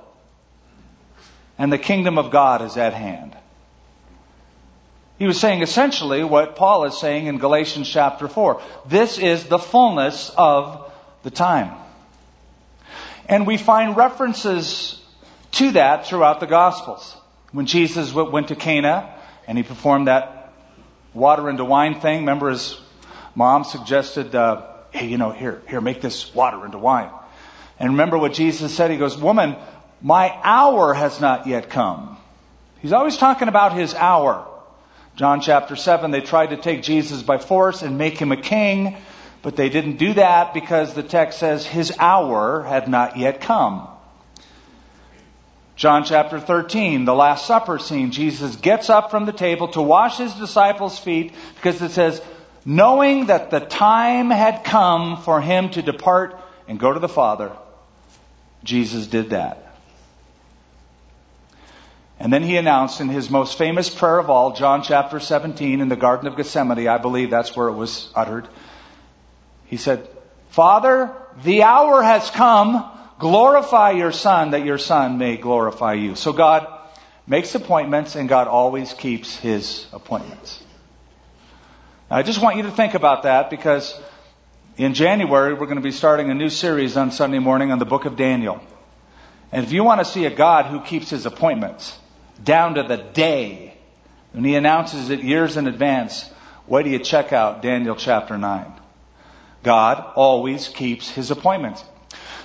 and 1.57 1.73
the 1.73 1.78
kingdom 1.78 2.19
of 2.19 2.31
God 2.31 2.62
is 2.62 2.76
at 2.76 2.95
hand. 2.95 3.37
He 5.18 5.26
was 5.26 5.38
saying 5.38 5.62
essentially 5.62 6.25
what 6.25 6.56
Paul 6.56 6.87
is 6.87 6.99
saying 6.99 7.26
in 7.26 7.38
Galatians 7.38 7.88
chapter 7.88 8.26
4. 8.26 8.61
This 8.87 9.18
is 9.18 9.44
the 9.47 9.59
fullness 9.59 10.30
of 10.37 10.92
the 11.23 11.30
time. 11.30 11.76
And 13.28 13.47
we 13.47 13.56
find 13.56 13.97
references 13.97 15.00
to 15.52 15.73
that 15.73 16.06
throughout 16.06 16.40
the 16.40 16.47
Gospels. 16.47 17.16
When 17.52 17.66
Jesus 17.66 18.12
went 18.12 18.49
to 18.49 18.56
Cana 18.56 19.14
and 19.47 19.56
he 19.56 19.62
performed 19.62 20.09
that 20.09 20.52
water 21.14 21.49
into 21.49 21.64
wine 21.64 22.00
thing, 22.00 22.21
remember 22.21 22.50
his 22.50 22.78
mom 23.37 23.62
suggested, 23.62 24.35
uh, 24.35 24.66
hey, 24.90 25.06
you 25.06 25.16
know, 25.16 25.30
here, 25.30 25.62
here, 25.68 25.80
make 25.80 26.00
this 26.00 26.35
water 26.35 26.64
into 26.64 26.78
wine. 26.78 27.11
And 27.78 27.90
remember 27.90 28.18
what 28.18 28.33
Jesus 28.33 28.75
said? 28.75 28.90
He 28.90 28.97
goes, 28.97 29.16
woman, 29.16 29.56
my 30.02 30.37
hour 30.42 30.92
has 30.92 31.21
not 31.21 31.47
yet 31.47 31.71
come. 31.71 32.16
He's 32.80 32.92
always 32.92 33.16
talking 33.16 33.49
about 33.49 33.75
his 33.75 33.94
hour. 33.94 34.47
John 35.16 35.40
chapter 35.40 35.76
7, 35.76 36.11
they 36.11 36.21
tried 36.21 36.50
to 36.50 36.56
take 36.56 36.83
Jesus 36.83 37.23
by 37.23 37.38
force 37.38 37.83
and 37.83 37.99
make 37.99 38.18
him 38.18 38.33
a 38.33 38.37
king, 38.37 38.97
but 39.42 39.54
they 39.54 39.68
didn't 39.68 39.97
do 39.97 40.14
that 40.14 40.54
because 40.54 40.94
the 40.94 41.04
text 41.04 41.38
says 41.38 41.64
his 41.64 41.92
hour 41.99 42.64
had 42.64 42.88
not 42.88 43.16
yet 43.16 43.40
come. 43.40 43.87
John 45.76 46.04
chapter 46.04 46.40
13, 46.40 47.04
the 47.04 47.14
Last 47.14 47.47
Supper 47.47 47.78
scene, 47.78 48.11
Jesus 48.11 48.56
gets 48.56 48.90
up 48.90 49.11
from 49.11 49.26
the 49.26 49.33
table 49.33 49.68
to 49.68 49.83
wash 49.83 50.18
his 50.18 50.33
disciples' 50.35 50.99
feet 50.99 51.33
because 51.56 51.80
it 51.83 51.90
says, 51.90 52.21
knowing 52.64 53.26
that 53.26 53.50
the 53.50 53.61
time 53.61 54.30
had 54.30 54.64
come 54.64 55.21
for 55.23 55.40
him 55.40 55.71
to 55.71 55.83
depart 55.83 56.40
and 56.68 56.78
go 56.78 56.92
to 56.92 57.00
the 57.00 57.09
Father, 57.09 57.52
Jesus 58.62 59.06
did 59.06 59.30
that. 59.30 59.74
And 62.25 62.33
then 62.33 62.43
he 62.43 62.57
announced 62.57 63.02
in 63.02 63.11
his 63.11 63.28
most 63.28 63.59
famous 63.59 63.90
prayer 63.90 64.19
of 64.19 64.31
all, 64.31 64.54
John 64.54 64.83
chapter 64.83 65.21
17 65.21 65.83
in 65.83 65.90
the 65.90 65.95
Garden 65.95 66.26
of 66.26 66.38
Gethsemane, 66.38 66.88
I 66.88 66.97
believe 66.97 67.28
that's 67.28 67.54
where 67.54 67.69
it 67.69 67.75
was 67.75 68.11
uttered. 68.14 68.49
He 69.66 69.76
said, 69.76 70.09
Father, 70.49 71.14
the 71.43 71.64
hour 71.64 72.02
has 72.02 72.31
come. 72.31 72.90
Glorify 73.19 73.90
your 73.90 74.11
Son 74.11 74.52
that 74.52 74.64
your 74.64 74.78
Son 74.78 75.19
may 75.19 75.37
glorify 75.37 75.93
you. 75.93 76.14
So 76.14 76.33
God 76.33 76.66
makes 77.26 77.54
appointments 77.54 78.16
and 78.16 78.26
God 78.26 78.49
always 78.49 78.95
keeps 78.95 79.37
his 79.37 79.85
appointments. 79.93 80.62
Now, 82.11 82.16
I 82.16 82.23
just 82.23 82.40
want 82.40 82.57
you 82.57 82.62
to 82.62 82.71
think 82.71 82.95
about 82.95 83.25
that 83.25 83.50
because 83.50 84.00
in 84.78 84.95
January 84.95 85.52
we're 85.52 85.66
going 85.66 85.76
to 85.76 85.83
be 85.83 85.90
starting 85.90 86.31
a 86.31 86.35
new 86.35 86.49
series 86.49 86.97
on 86.97 87.11
Sunday 87.11 87.38
morning 87.38 87.71
on 87.71 87.78
the 87.78 87.85
book 87.85 88.07
of 88.07 88.16
Daniel. 88.16 88.62
And 89.52 89.62
if 89.62 89.73
you 89.73 89.85
want 89.85 90.00
to 90.00 90.07
see 90.07 90.25
a 90.25 90.35
God 90.35 90.64
who 90.64 90.81
keeps 90.81 91.11
his 91.11 91.26
appointments, 91.26 91.99
down 92.43 92.75
to 92.75 92.83
the 92.83 92.97
day. 92.97 93.75
And 94.33 94.45
he 94.45 94.57
announces 94.57 95.11
it 95.11 95.23
years 95.23 95.57
in 95.57 95.67
advance. 95.67 96.29
Why 96.67 96.83
do 96.83 96.91
you 96.91 96.99
check 96.99 97.33
out 97.33 97.62
Daniel 97.62 97.95
chapter 97.95 98.37
9? 98.37 98.73
God 99.62 100.12
always 100.14 100.69
keeps 100.69 101.09
his 101.09 101.31
appointments. 101.31 101.83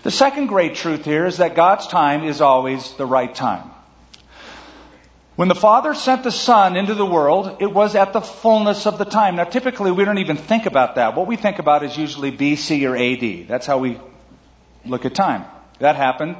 The 0.03 0.11
second 0.11 0.47
great 0.47 0.75
truth 0.75 1.03
here 1.03 1.25
is 1.25 1.37
that 1.37 1.55
God's 1.55 1.87
time 1.87 2.23
is 2.23 2.41
always 2.41 2.93
the 2.93 3.05
right 3.05 3.33
time. 3.33 3.69
When 5.35 5.47
the 5.47 5.55
Father 5.55 5.93
sent 5.93 6.23
the 6.23 6.31
Son 6.31 6.75
into 6.75 6.95
the 6.95 7.05
world, 7.05 7.57
it 7.61 7.71
was 7.71 7.95
at 7.95 8.11
the 8.11 8.19
fullness 8.19 8.85
of 8.85 8.97
the 8.97 9.05
time. 9.05 9.37
Now, 9.37 9.45
typically, 9.45 9.91
we 9.91 10.03
don't 10.03 10.17
even 10.17 10.35
think 10.35 10.65
about 10.65 10.95
that. 10.95 11.15
What 11.15 11.27
we 11.27 11.37
think 11.37 11.59
about 11.59 11.83
is 11.83 11.97
usually 11.97 12.31
BC 12.31 12.89
or 12.89 12.97
AD. 12.97 13.47
That's 13.47 13.65
how 13.65 13.77
we 13.77 13.99
look 14.85 15.05
at 15.05 15.15
time. 15.15 15.45
That 15.79 15.95
happened 15.95 16.35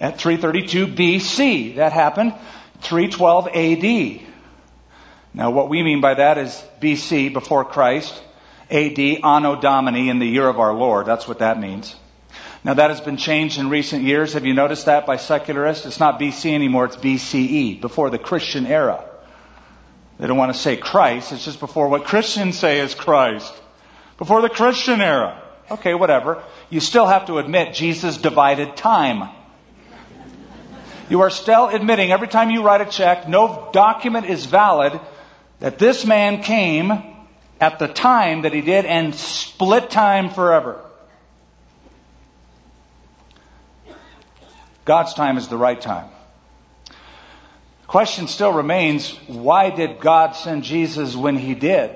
at 0.00 0.18
332 0.18 0.86
BC. 0.86 1.76
That 1.76 1.92
happened 1.92 2.34
312 2.80 3.48
AD. 3.48 4.28
Now, 5.34 5.50
what 5.50 5.68
we 5.68 5.82
mean 5.82 6.00
by 6.00 6.14
that 6.14 6.38
is 6.38 6.62
BC, 6.80 7.32
before 7.32 7.64
Christ, 7.64 8.22
AD, 8.70 8.98
Anno 8.98 9.60
Domini, 9.60 10.08
in 10.08 10.18
the 10.18 10.26
year 10.26 10.48
of 10.48 10.58
our 10.58 10.74
Lord. 10.74 11.06
That's 11.06 11.28
what 11.28 11.40
that 11.40 11.60
means. 11.60 11.94
Now, 12.64 12.74
that 12.74 12.90
has 12.90 13.00
been 13.00 13.16
changed 13.16 13.58
in 13.58 13.68
recent 13.68 14.02
years. 14.02 14.32
Have 14.32 14.44
you 14.44 14.54
noticed 14.54 14.86
that 14.86 15.06
by 15.06 15.16
secularists? 15.16 15.86
It's 15.86 16.00
not 16.00 16.18
BC 16.18 16.52
anymore, 16.52 16.86
it's 16.86 16.96
BCE, 16.96 17.80
before 17.80 18.10
the 18.10 18.18
Christian 18.18 18.66
era. 18.66 19.04
They 20.18 20.26
don't 20.26 20.36
want 20.36 20.52
to 20.52 20.58
say 20.58 20.76
Christ, 20.76 21.32
it's 21.32 21.44
just 21.44 21.60
before 21.60 21.88
what 21.88 22.04
Christians 22.04 22.58
say 22.58 22.80
is 22.80 22.94
Christ. 22.94 23.54
Before 24.16 24.42
the 24.42 24.48
Christian 24.48 25.00
era. 25.00 25.40
Okay, 25.70 25.94
whatever. 25.94 26.42
You 26.70 26.80
still 26.80 27.06
have 27.06 27.26
to 27.26 27.38
admit 27.38 27.74
Jesus 27.74 28.16
divided 28.16 28.76
time. 28.76 29.30
You 31.08 31.22
are 31.22 31.30
still 31.30 31.68
admitting 31.68 32.12
every 32.12 32.28
time 32.28 32.50
you 32.50 32.62
write 32.62 32.82
a 32.82 32.90
check, 32.90 33.28
no 33.28 33.70
document 33.72 34.26
is 34.26 34.44
valid, 34.44 34.98
that 35.60 35.78
this 35.78 36.04
man 36.04 36.42
came 36.42 36.92
at 37.60 37.78
the 37.78 37.88
time 37.88 38.42
that 38.42 38.52
he 38.52 38.60
did 38.60 38.84
and 38.84 39.14
split 39.14 39.90
time 39.90 40.30
forever. 40.30 40.80
God's 44.84 45.14
time 45.14 45.36
is 45.36 45.48
the 45.48 45.56
right 45.56 45.80
time. 45.80 46.08
The 46.86 47.86
question 47.86 48.26
still 48.26 48.52
remains 48.52 49.10
why 49.26 49.70
did 49.70 50.00
God 50.00 50.32
send 50.32 50.62
Jesus 50.62 51.16
when 51.16 51.36
he 51.36 51.54
did? 51.54 51.90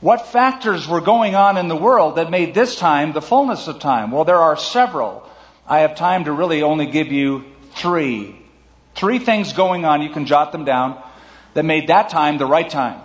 What 0.00 0.26
factors 0.26 0.86
were 0.86 1.00
going 1.00 1.34
on 1.34 1.56
in 1.56 1.68
the 1.68 1.76
world 1.76 2.16
that 2.16 2.30
made 2.30 2.54
this 2.54 2.78
time 2.78 3.12
the 3.12 3.22
fullness 3.22 3.66
of 3.66 3.78
time? 3.78 4.10
Well, 4.10 4.24
there 4.24 4.36
are 4.36 4.56
several. 4.56 5.26
I 5.66 5.80
have 5.80 5.96
time 5.96 6.24
to 6.24 6.32
really 6.32 6.62
only 6.62 6.86
give 6.86 7.12
you 7.12 7.44
three. 7.76 8.36
Three 8.94 9.18
things 9.18 9.52
going 9.52 9.84
on, 9.84 10.02
you 10.02 10.10
can 10.10 10.26
jot 10.26 10.52
them 10.52 10.64
down, 10.64 11.02
that 11.54 11.64
made 11.64 11.88
that 11.88 12.08
time 12.08 12.38
the 12.38 12.46
right 12.46 12.68
time. 12.68 13.00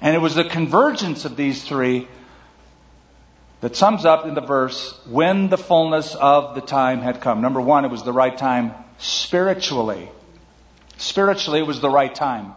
And 0.00 0.14
it 0.14 0.20
was 0.20 0.34
the 0.34 0.44
convergence 0.44 1.24
of 1.24 1.36
these 1.36 1.62
three 1.64 2.08
that 3.60 3.74
sums 3.74 4.04
up 4.04 4.26
in 4.26 4.34
the 4.34 4.40
verse 4.40 4.92
when 5.06 5.48
the 5.48 5.56
fullness 5.56 6.14
of 6.14 6.54
the 6.54 6.60
time 6.60 7.00
had 7.00 7.20
come. 7.20 7.40
Number 7.40 7.60
one, 7.60 7.84
it 7.84 7.90
was 7.90 8.02
the 8.02 8.12
right 8.12 8.36
time 8.36 8.72
spiritually. 8.98 10.08
Spiritually, 10.98 11.60
it 11.60 11.66
was 11.66 11.80
the 11.80 11.90
right 11.90 12.14
time. 12.14 12.54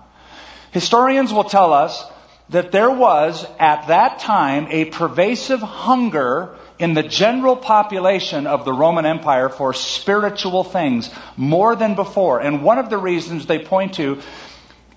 Historians 0.71 1.33
will 1.33 1.45
tell 1.45 1.73
us 1.73 2.05
that 2.49 2.71
there 2.71 2.91
was 2.91 3.45
at 3.59 3.87
that 3.87 4.19
time 4.19 4.67
a 4.69 4.85
pervasive 4.85 5.61
hunger 5.61 6.57
in 6.79 6.93
the 6.93 7.03
general 7.03 7.57
population 7.57 8.48
of 8.48 8.63
the 8.63 8.74
Roman 8.74 9.05
Empire 9.05 9.50
for 9.50 9.74
spiritual 9.74 10.63
things 10.63 11.09
more 11.36 11.75
than 11.75 11.95
before. 11.95 12.39
And 12.39 12.63
one 12.63 12.79
of 12.79 12.89
the 12.89 12.98
reasons 12.98 13.45
they 13.45 13.59
point 13.59 13.95
to 13.95 14.21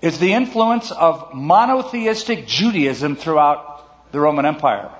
is 0.01 0.17
the 0.17 0.33
influence 0.33 0.91
of 0.91 1.33
monotheistic 1.33 2.47
Judaism 2.47 3.17
throughout 3.17 4.11
the 4.11 4.19
Roman 4.19 4.45
Empire. 4.45 4.91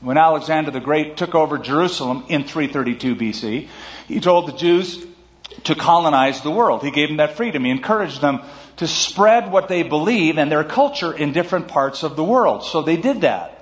When 0.00 0.16
Alexander 0.16 0.70
the 0.70 0.80
Great 0.80 1.18
took 1.18 1.34
over 1.34 1.58
Jerusalem 1.58 2.24
in 2.28 2.44
332 2.44 3.16
BC, 3.16 3.68
he 4.08 4.20
told 4.20 4.48
the 4.48 4.56
Jews 4.56 5.06
to 5.64 5.74
colonize 5.74 6.40
the 6.40 6.50
world. 6.50 6.82
He 6.82 6.90
gave 6.90 7.08
them 7.08 7.18
that 7.18 7.36
freedom. 7.36 7.64
He 7.64 7.70
encouraged 7.70 8.22
them 8.22 8.40
to 8.78 8.86
spread 8.86 9.52
what 9.52 9.68
they 9.68 9.82
believe 9.82 10.38
and 10.38 10.50
their 10.50 10.64
culture 10.64 11.12
in 11.12 11.32
different 11.32 11.68
parts 11.68 12.02
of 12.02 12.16
the 12.16 12.24
world. 12.24 12.64
So 12.64 12.80
they 12.80 12.96
did 12.96 13.22
that. 13.22 13.59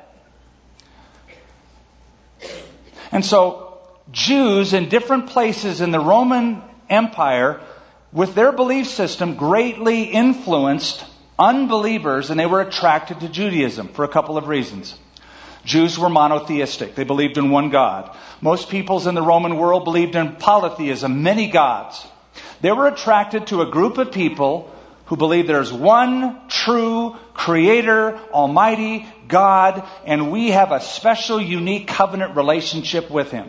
And 3.12 3.24
so 3.24 3.78
Jews 4.10 4.72
in 4.72 4.88
different 4.88 5.28
places 5.28 5.80
in 5.80 5.90
the 5.90 6.00
Roman 6.00 6.62
Empire, 6.88 7.60
with 8.12 8.34
their 8.34 8.52
belief 8.52 8.88
system, 8.88 9.34
greatly 9.34 10.04
influenced 10.04 11.04
unbelievers 11.38 12.30
and 12.30 12.40
they 12.40 12.46
were 12.46 12.60
attracted 12.60 13.20
to 13.20 13.28
Judaism 13.28 13.88
for 13.88 14.04
a 14.04 14.08
couple 14.08 14.36
of 14.36 14.48
reasons. 14.48 14.94
Jews 15.64 15.98
were 15.98 16.08
monotheistic. 16.08 16.94
They 16.94 17.04
believed 17.04 17.36
in 17.36 17.50
one 17.50 17.70
God. 17.70 18.16
Most 18.40 18.70
peoples 18.70 19.06
in 19.06 19.14
the 19.14 19.22
Roman 19.22 19.56
world 19.56 19.84
believed 19.84 20.14
in 20.14 20.36
polytheism, 20.36 21.22
many 21.22 21.50
gods. 21.50 22.06
They 22.60 22.72
were 22.72 22.86
attracted 22.86 23.48
to 23.48 23.62
a 23.62 23.70
group 23.70 23.98
of 23.98 24.12
people 24.12 24.72
who 25.08 25.16
believe 25.16 25.46
there's 25.46 25.72
one 25.72 26.38
true 26.48 27.16
creator, 27.32 28.18
almighty 28.30 29.06
God, 29.26 29.82
and 30.04 30.30
we 30.30 30.50
have 30.50 30.70
a 30.70 30.82
special, 30.82 31.40
unique 31.40 31.88
covenant 31.88 32.36
relationship 32.36 33.10
with 33.10 33.30
him. 33.30 33.46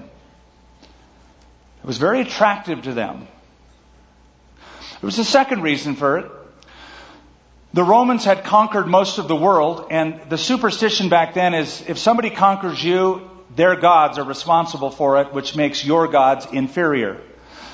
It 1.83 1.85
was 1.85 1.97
very 1.97 2.21
attractive 2.21 2.83
to 2.83 2.93
them. 2.93 3.27
There 5.01 5.07
was 5.07 5.19
a 5.19 5.25
second 5.25 5.61
reason 5.61 5.95
for 5.95 6.19
it. 6.19 6.31
The 7.73 7.83
Romans 7.83 8.23
had 8.23 8.45
conquered 8.45 8.87
most 8.87 9.17
of 9.17 9.27
the 9.27 9.35
world, 9.35 9.87
and 9.91 10.29
the 10.29 10.37
superstition 10.37 11.09
back 11.09 11.33
then 11.33 11.53
is 11.53 11.83
if 11.89 11.97
somebody 11.97 12.29
conquers 12.29 12.81
you, 12.81 13.29
their 13.53 13.75
gods 13.75 14.17
are 14.17 14.23
responsible 14.23 14.91
for 14.91 15.21
it, 15.21 15.33
which 15.33 15.57
makes 15.57 15.85
your 15.85 16.07
gods 16.07 16.47
inferior. 16.53 17.19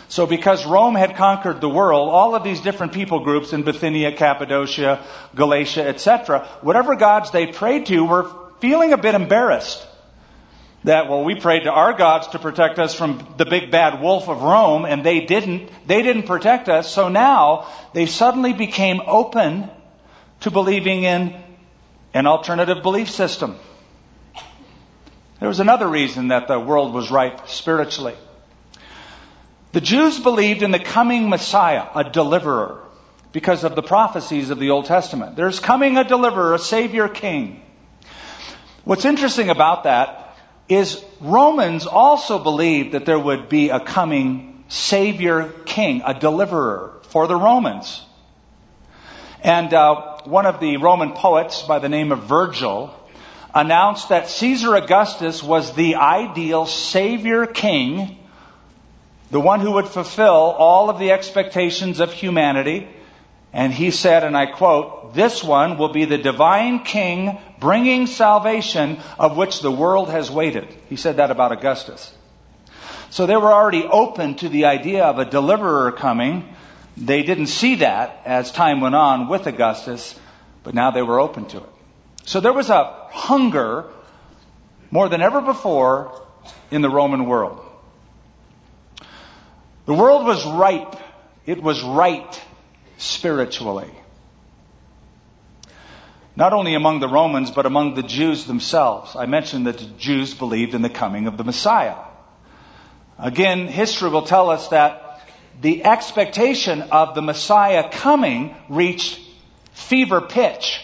So 0.08 0.28
because 0.28 0.66
Rome 0.66 0.96
had 0.96 1.16
conquered 1.16 1.62
the 1.62 1.70
world, 1.70 2.10
all 2.10 2.36
of 2.36 2.44
these 2.44 2.62
different 2.62 2.94
people 2.94 3.22
groups 3.22 3.54
in 3.54 3.64
Bithynia, 3.64 4.16
Cappadocia, 4.16 5.04
Galatia, 5.36 5.88
etc., 5.88 6.48
whatever 6.62 6.96
gods 6.96 7.32
they 7.32 7.48
prayed 7.48 7.88
to 7.88 8.04
were 8.04 8.32
feeling 8.60 8.94
a 8.94 8.98
bit 8.98 9.16
embarrassed. 9.16 9.86
That, 10.84 11.10
well, 11.10 11.24
we 11.24 11.34
prayed 11.34 11.64
to 11.64 11.72
our 11.72 11.94
gods 11.94 12.28
to 12.28 12.40
protect 12.40 12.78
us 12.78 12.94
from 12.94 13.34
the 13.38 13.46
big 13.46 13.72
bad 13.72 14.00
wolf 14.00 14.30
of 14.30 14.44
Rome, 14.44 14.86
and 14.86 15.04
they 15.04 15.22
didn't. 15.22 15.72
They 15.88 16.04
didn't 16.04 16.28
protect 16.28 16.70
us. 16.70 16.94
So 16.94 17.10
now 17.10 17.68
they 17.94 18.06
suddenly 18.06 18.54
became 18.54 19.02
open 19.08 19.72
to 20.42 20.52
believing 20.52 21.04
in 21.04 21.36
an 22.14 22.28
alternative 22.28 22.84
belief 22.84 23.10
system. 23.10 23.58
There 25.40 25.50
was 25.50 25.60
another 25.60 25.88
reason 25.88 26.28
that 26.28 26.48
the 26.48 26.60
world 26.60 26.94
was 26.94 27.10
ripe 27.10 27.48
spiritually. 27.50 28.16
The 29.76 29.82
Jews 29.82 30.18
believed 30.18 30.64
in 30.64 30.72
the 30.72 30.80
coming 30.80 31.28
Messiah, 31.28 31.88
a 31.94 32.10
deliverer, 32.10 32.82
because 33.34 33.66
of 33.66 33.76
the 33.76 33.82
prophecies 33.82 34.50
of 34.50 34.58
the 34.58 34.70
Old 34.70 34.86
Testament. 34.86 35.36
There's 35.36 35.60
coming 35.60 35.98
a 35.98 36.06
deliverer, 36.06 36.54
a 36.54 36.60
savior 36.60 37.10
king. 37.10 37.62
What's 38.86 39.04
interesting 39.04 39.50
about 39.50 39.84
that 39.84 40.38
is 40.70 41.04
Romans 41.20 41.88
also 41.88 42.40
believed 42.40 42.94
that 42.94 43.06
there 43.06 43.20
would 43.20 43.50
be 43.50 43.68
a 43.68 43.82
coming 43.82 44.64
savior 44.70 45.50
king, 45.66 46.04
a 46.06 46.18
deliverer 46.18 47.02
for 47.10 47.28
the 47.28 47.36
Romans. 47.36 48.02
And 49.42 49.74
uh, 49.74 50.22
one 50.24 50.46
of 50.46 50.62
the 50.62 50.78
Roman 50.78 51.12
poets 51.12 51.64
by 51.64 51.80
the 51.80 51.90
name 51.90 52.14
of 52.14 52.24
Virgil 52.24 52.98
announced 53.54 54.08
that 54.08 54.30
Caesar 54.30 54.74
Augustus 54.76 55.44
was 55.44 55.76
the 55.76 55.96
ideal 55.96 56.66
savior 56.66 57.46
king 57.46 58.20
the 59.36 59.42
one 59.42 59.60
who 59.60 59.74
would 59.74 59.90
fulfill 59.90 60.56
all 60.58 60.90
of 60.90 60.98
the 60.98 61.12
expectations 61.12 62.00
of 62.00 62.14
humanity. 62.14 62.88
And 63.52 63.74
he 63.74 63.92
said, 63.92 64.24
and 64.24 64.38
I 64.38 64.46
quote, 64.46 65.14
this 65.14 65.44
one 65.44 65.78
will 65.78 65.92
be 65.92 66.06
the 66.06 66.18
divine 66.18 66.86
king 66.86 67.38
bringing 67.60 68.08
salvation 68.08 68.98
of 69.20 69.36
which 69.36 69.60
the 69.60 69.70
world 69.70 70.10
has 70.10 70.32
waited. 70.32 70.74
He 70.88 70.96
said 70.96 71.18
that 71.18 71.32
about 71.32 71.52
Augustus. 71.52 72.14
So 73.10 73.26
they 73.26 73.36
were 73.36 73.52
already 73.52 73.84
open 73.84 74.36
to 74.36 74.48
the 74.48 74.68
idea 74.68 75.04
of 75.04 75.20
a 75.20 75.26
deliverer 75.26 75.92
coming. 75.92 76.56
They 76.96 77.24
didn't 77.24 77.48
see 77.48 77.76
that 77.76 78.22
as 78.24 78.54
time 78.54 78.80
went 78.80 78.96
on 78.96 79.28
with 79.28 79.48
Augustus, 79.48 80.18
but 80.64 80.74
now 80.74 80.92
they 80.92 81.02
were 81.02 81.20
open 81.20 81.48
to 81.48 81.58
it. 81.58 81.70
So 82.24 82.40
there 82.40 82.54
was 82.54 82.70
a 82.70 82.86
hunger 83.12 83.84
more 84.92 85.10
than 85.10 85.22
ever 85.22 85.42
before 85.42 86.22
in 86.72 86.82
the 86.82 86.90
Roman 86.90 87.26
world. 87.26 87.65
The 89.86 89.94
world 89.94 90.26
was 90.26 90.46
ripe. 90.46 90.96
It 91.46 91.62
was 91.62 91.84
right 91.84 92.42
spiritually. 92.98 93.92
Not 96.36 96.54
only 96.54 96.74
among 96.74 97.00
the 97.00 97.08
Romans, 97.08 97.52
but 97.52 97.66
among 97.66 97.94
the 97.94 98.04
Jews 98.04 98.46
themselves. 98.46 99.16
I 99.16 99.26
mentioned 99.26 99.68
that 99.68 99.78
the 99.78 99.86
Jews 99.86 100.34
believed 100.34 100.74
in 100.74 100.82
the 100.82 100.90
coming 100.90 101.28
of 101.28 101.38
the 101.38 101.44
Messiah. 101.44 101.96
Again, 103.18 103.68
history 103.68 104.10
will 104.10 104.26
tell 104.26 104.50
us 104.50 104.68
that 104.70 105.22
the 105.62 105.86
expectation 105.86 106.82
of 106.82 107.16
the 107.16 107.22
Messiah 107.22 107.90
coming 107.90 108.56
reached 108.68 109.20
fever 109.72 110.20
pitch 110.20 110.82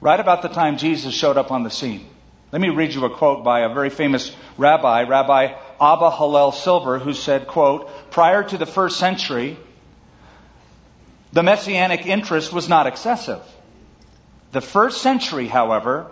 right 0.00 0.18
about 0.18 0.42
the 0.42 0.48
time 0.48 0.78
Jesus 0.78 1.14
showed 1.14 1.36
up 1.36 1.52
on 1.52 1.62
the 1.62 1.70
scene. 1.70 2.08
Let 2.50 2.60
me 2.60 2.70
read 2.70 2.94
you 2.94 3.04
a 3.04 3.16
quote 3.16 3.44
by 3.44 3.60
a 3.60 3.68
very 3.72 3.90
famous 3.90 4.34
rabbi, 4.56 5.02
Rabbi 5.02 5.54
Abba 5.80 6.10
Hillel 6.10 6.52
Silver, 6.52 6.98
who 6.98 7.14
said, 7.14 7.46
quote, 7.46 8.10
prior 8.10 8.42
to 8.42 8.58
the 8.58 8.66
first 8.66 8.98
century, 8.98 9.56
the 11.32 11.42
messianic 11.42 12.06
interest 12.06 12.52
was 12.52 12.68
not 12.68 12.86
excessive. 12.86 13.40
The 14.52 14.60
first 14.60 15.02
century, 15.02 15.46
however, 15.46 16.06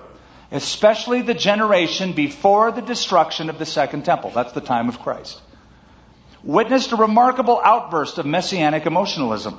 especially 0.53 1.23
the 1.23 1.35
generation 1.35 2.13
before 2.13 2.71
the 2.71 2.83
destruction 2.83 3.51
of 3.51 3.59
the 3.59 3.67
second 3.67 4.05
temple, 4.05 4.31
that's 4.35 4.53
the 4.53 4.61
time 4.61 4.89
of 4.89 5.01
Christ, 5.01 5.41
witnessed 6.45 6.93
a 6.93 6.97
remarkable 6.97 7.61
outburst 7.63 8.19
of 8.19 8.27
messianic 8.27 8.87
emotionalism. 8.87 9.59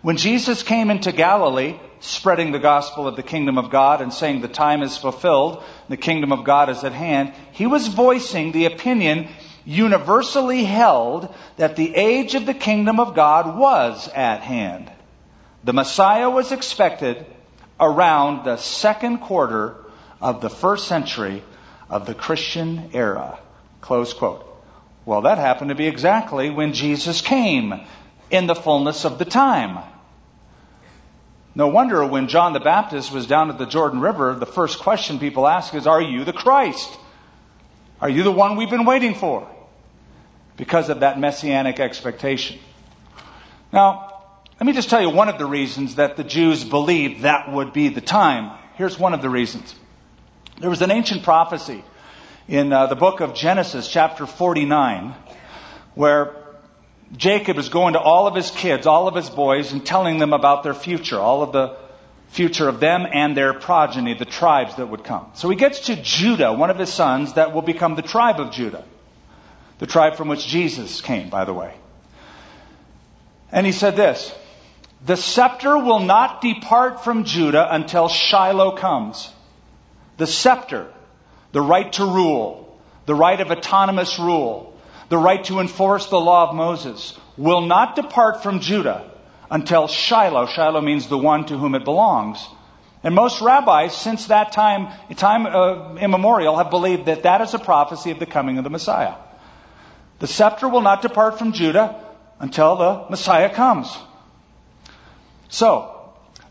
When 0.00 0.16
Jesus 0.16 0.62
came 0.62 0.90
into 0.90 1.10
Galilee, 1.10 1.78
spreading 2.00 2.52
the 2.52 2.60
gospel 2.60 3.08
of 3.08 3.16
the 3.16 3.22
kingdom 3.22 3.58
of 3.58 3.70
God 3.70 4.00
and 4.00 4.12
saying 4.12 4.40
the 4.40 4.48
time 4.48 4.82
is 4.82 4.96
fulfilled, 4.96 5.62
the 5.88 5.96
kingdom 5.96 6.30
of 6.32 6.44
God 6.44 6.70
is 6.70 6.84
at 6.84 6.92
hand, 6.92 7.32
he 7.52 7.66
was 7.66 7.88
voicing 7.88 8.52
the 8.52 8.66
opinion 8.66 9.28
universally 9.64 10.64
held 10.64 11.34
that 11.56 11.76
the 11.76 11.94
age 11.94 12.34
of 12.34 12.46
the 12.46 12.54
kingdom 12.54 13.00
of 13.00 13.14
God 13.14 13.58
was 13.58 14.08
at 14.14 14.40
hand. 14.40 14.90
The 15.64 15.72
Messiah 15.72 16.30
was 16.30 16.52
expected 16.52 17.26
around 17.80 18.44
the 18.44 18.56
second 18.56 19.18
quarter 19.18 19.76
of 20.20 20.40
the 20.40 20.50
first 20.50 20.86
century 20.86 21.42
of 21.90 22.06
the 22.06 22.14
Christian 22.14 22.90
era. 22.92 23.38
Close 23.80 24.12
quote. 24.12 24.44
Well, 25.04 25.22
that 25.22 25.38
happened 25.38 25.70
to 25.70 25.74
be 25.74 25.86
exactly 25.86 26.50
when 26.50 26.72
Jesus 26.72 27.20
came 27.20 27.80
in 28.30 28.46
the 28.46 28.54
fullness 28.54 29.04
of 29.04 29.18
the 29.18 29.24
time. 29.24 29.84
No 31.54 31.68
wonder 31.68 32.04
when 32.06 32.28
John 32.28 32.52
the 32.52 32.60
Baptist 32.60 33.10
was 33.10 33.26
down 33.26 33.50
at 33.50 33.58
the 33.58 33.66
Jordan 33.66 34.00
River, 34.00 34.34
the 34.34 34.46
first 34.46 34.78
question 34.78 35.18
people 35.18 35.46
ask 35.46 35.74
is, 35.74 35.86
Are 35.86 36.00
you 36.00 36.24
the 36.24 36.32
Christ? 36.32 36.96
Are 38.00 38.08
you 38.08 38.22
the 38.22 38.30
one 38.30 38.56
we've 38.56 38.70
been 38.70 38.84
waiting 38.84 39.14
for? 39.14 39.48
because 40.58 40.90
of 40.90 41.00
that 41.00 41.18
messianic 41.18 41.80
expectation. 41.80 42.58
Now, 43.72 44.12
let 44.60 44.66
me 44.66 44.72
just 44.74 44.90
tell 44.90 45.00
you 45.00 45.08
one 45.08 45.28
of 45.28 45.38
the 45.38 45.46
reasons 45.46 45.94
that 45.94 46.16
the 46.16 46.24
Jews 46.24 46.64
believed 46.64 47.22
that 47.22 47.50
would 47.50 47.72
be 47.72 47.88
the 47.88 48.00
time. 48.02 48.58
Here's 48.74 48.98
one 48.98 49.14
of 49.14 49.22
the 49.22 49.30
reasons. 49.30 49.74
There 50.58 50.68
was 50.68 50.82
an 50.82 50.90
ancient 50.90 51.22
prophecy 51.22 51.84
in 52.48 52.72
uh, 52.72 52.86
the 52.86 52.96
book 52.96 53.20
of 53.20 53.34
Genesis, 53.34 53.88
chapter 53.88 54.26
49, 54.26 55.14
where 55.94 56.34
Jacob 57.16 57.58
is 57.58 57.68
going 57.68 57.94
to 57.94 58.00
all 58.00 58.26
of 58.26 58.34
his 58.34 58.50
kids, 58.50 58.86
all 58.86 59.08
of 59.08 59.14
his 59.14 59.30
boys, 59.30 59.72
and 59.72 59.84
telling 59.84 60.18
them 60.18 60.32
about 60.32 60.62
their 60.62 60.74
future, 60.74 61.18
all 61.18 61.42
of 61.42 61.52
the 61.52 61.76
future 62.28 62.68
of 62.68 62.80
them 62.80 63.06
and 63.10 63.36
their 63.36 63.54
progeny, 63.54 64.14
the 64.14 64.24
tribes 64.24 64.76
that 64.76 64.86
would 64.86 65.04
come. 65.04 65.26
So 65.34 65.48
he 65.48 65.56
gets 65.56 65.86
to 65.86 65.96
Judah, 65.96 66.52
one 66.52 66.70
of 66.70 66.78
his 66.78 66.92
sons, 66.92 67.34
that 67.34 67.54
will 67.54 67.62
become 67.62 67.94
the 67.94 68.02
tribe 68.02 68.40
of 68.40 68.52
Judah. 68.52 68.84
The 69.78 69.86
tribe 69.86 70.16
from 70.16 70.28
which 70.28 70.46
Jesus 70.46 71.00
came, 71.00 71.30
by 71.30 71.44
the 71.44 71.54
way. 71.54 71.74
And 73.50 73.64
he 73.64 73.72
said 73.72 73.96
this 73.96 74.34
The 75.04 75.16
scepter 75.16 75.78
will 75.78 76.00
not 76.00 76.42
depart 76.42 77.04
from 77.04 77.24
Judah 77.24 77.66
until 77.70 78.08
Shiloh 78.08 78.76
comes. 78.76 79.32
The 80.18 80.26
scepter, 80.26 80.92
the 81.52 81.60
right 81.60 81.90
to 81.94 82.04
rule, 82.04 82.78
the 83.06 83.14
right 83.14 83.40
of 83.40 83.50
autonomous 83.50 84.18
rule, 84.18 84.77
the 85.08 85.18
right 85.18 85.42
to 85.44 85.60
enforce 85.60 86.06
the 86.06 86.20
law 86.20 86.48
of 86.48 86.54
Moses, 86.54 87.18
will 87.36 87.62
not 87.62 87.96
depart 87.96 88.42
from 88.42 88.60
Judah 88.60 89.10
until 89.50 89.88
Shiloh. 89.88 90.46
Shiloh 90.46 90.80
means 90.80 91.08
the 91.08 91.18
one 91.18 91.46
to 91.46 91.56
whom 91.56 91.74
it 91.74 91.84
belongs. 91.84 92.46
And 93.02 93.14
most 93.14 93.40
rabbis, 93.40 93.96
since 93.96 94.26
that 94.26 94.52
time, 94.52 94.88
time 95.16 95.46
uh, 95.46 95.94
immemorial, 95.94 96.56
have 96.56 96.70
believed 96.70 97.06
that 97.06 97.22
that 97.22 97.40
is 97.40 97.54
a 97.54 97.58
prophecy 97.58 98.10
of 98.10 98.18
the 98.18 98.26
coming 98.26 98.58
of 98.58 98.64
the 98.64 98.70
Messiah. 98.70 99.14
The 100.18 100.26
scepter 100.26 100.68
will 100.68 100.80
not 100.80 101.00
depart 101.00 101.38
from 101.38 101.52
Judah 101.52 102.04
until 102.40 102.76
the 102.76 103.06
Messiah 103.08 103.54
comes. 103.54 103.96
So, 105.48 105.94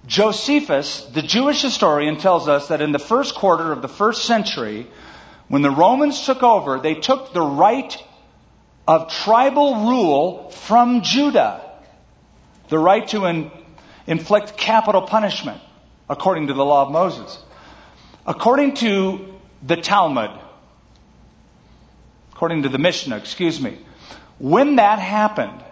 Josephus, 0.06 1.04
the 1.14 1.22
Jewish 1.22 1.62
historian, 1.62 2.18
tells 2.18 2.48
us 2.48 2.70
that 2.70 2.82
in 2.82 2.94
the 2.94 3.00
first 3.00 3.36
quarter 3.36 3.74
of 3.74 3.82
the 3.82 3.90
first 3.90 4.24
century, 4.24 4.88
when 5.50 5.62
the 5.62 5.70
Romans 5.70 6.26
took 6.26 6.44
over, 6.44 6.80
they 6.80 6.96
took 6.96 7.34
the 7.34 7.42
right 7.42 8.02
of 8.88 9.12
tribal 9.12 9.88
rule 9.88 10.50
from 10.50 11.02
Judah 11.02 11.64
the 12.70 12.78
right 12.78 13.08
to 13.10 13.26
in, 13.26 13.52
inflict 14.06 14.58
capital 14.58 15.02
punishment 15.02 15.62
according 16.10 16.48
to 16.48 16.54
the 16.54 16.64
law 16.64 16.86
of 16.86 16.92
Moses. 16.92 17.38
According 18.26 18.76
to 18.76 19.34
the 19.64 19.78
Talmud, 19.78 20.32
according 22.34 22.64
to 22.64 22.70
the 22.70 22.78
Mishnah, 22.78 23.18
excuse 23.18 23.60
me, 23.62 23.78
when 24.40 24.76
that 24.78 25.00
happened, 25.00 25.64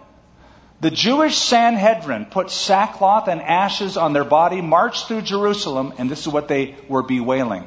the 0.80 0.90
Jewish 0.90 1.38
Sanhedrin 1.38 2.26
put 2.26 2.50
sackcloth 2.50 3.28
and 3.28 3.40
ashes 3.40 3.96
on 3.96 4.12
their 4.12 4.24
body, 4.24 4.60
marched 4.60 5.08
through 5.08 5.22
Jerusalem, 5.22 5.94
and 5.98 6.10
this 6.10 6.20
is 6.20 6.28
what 6.28 6.48
they 6.48 6.76
were 6.88 7.02
bewailing. 7.02 7.66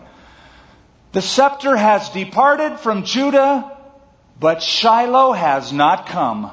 The 1.11 1.21
scepter 1.21 1.75
has 1.75 2.09
departed 2.09 2.79
from 2.79 3.05
Judah, 3.05 3.78
but 4.39 4.63
Shiloh 4.63 5.33
has 5.33 5.73
not 5.73 6.07
come. 6.07 6.51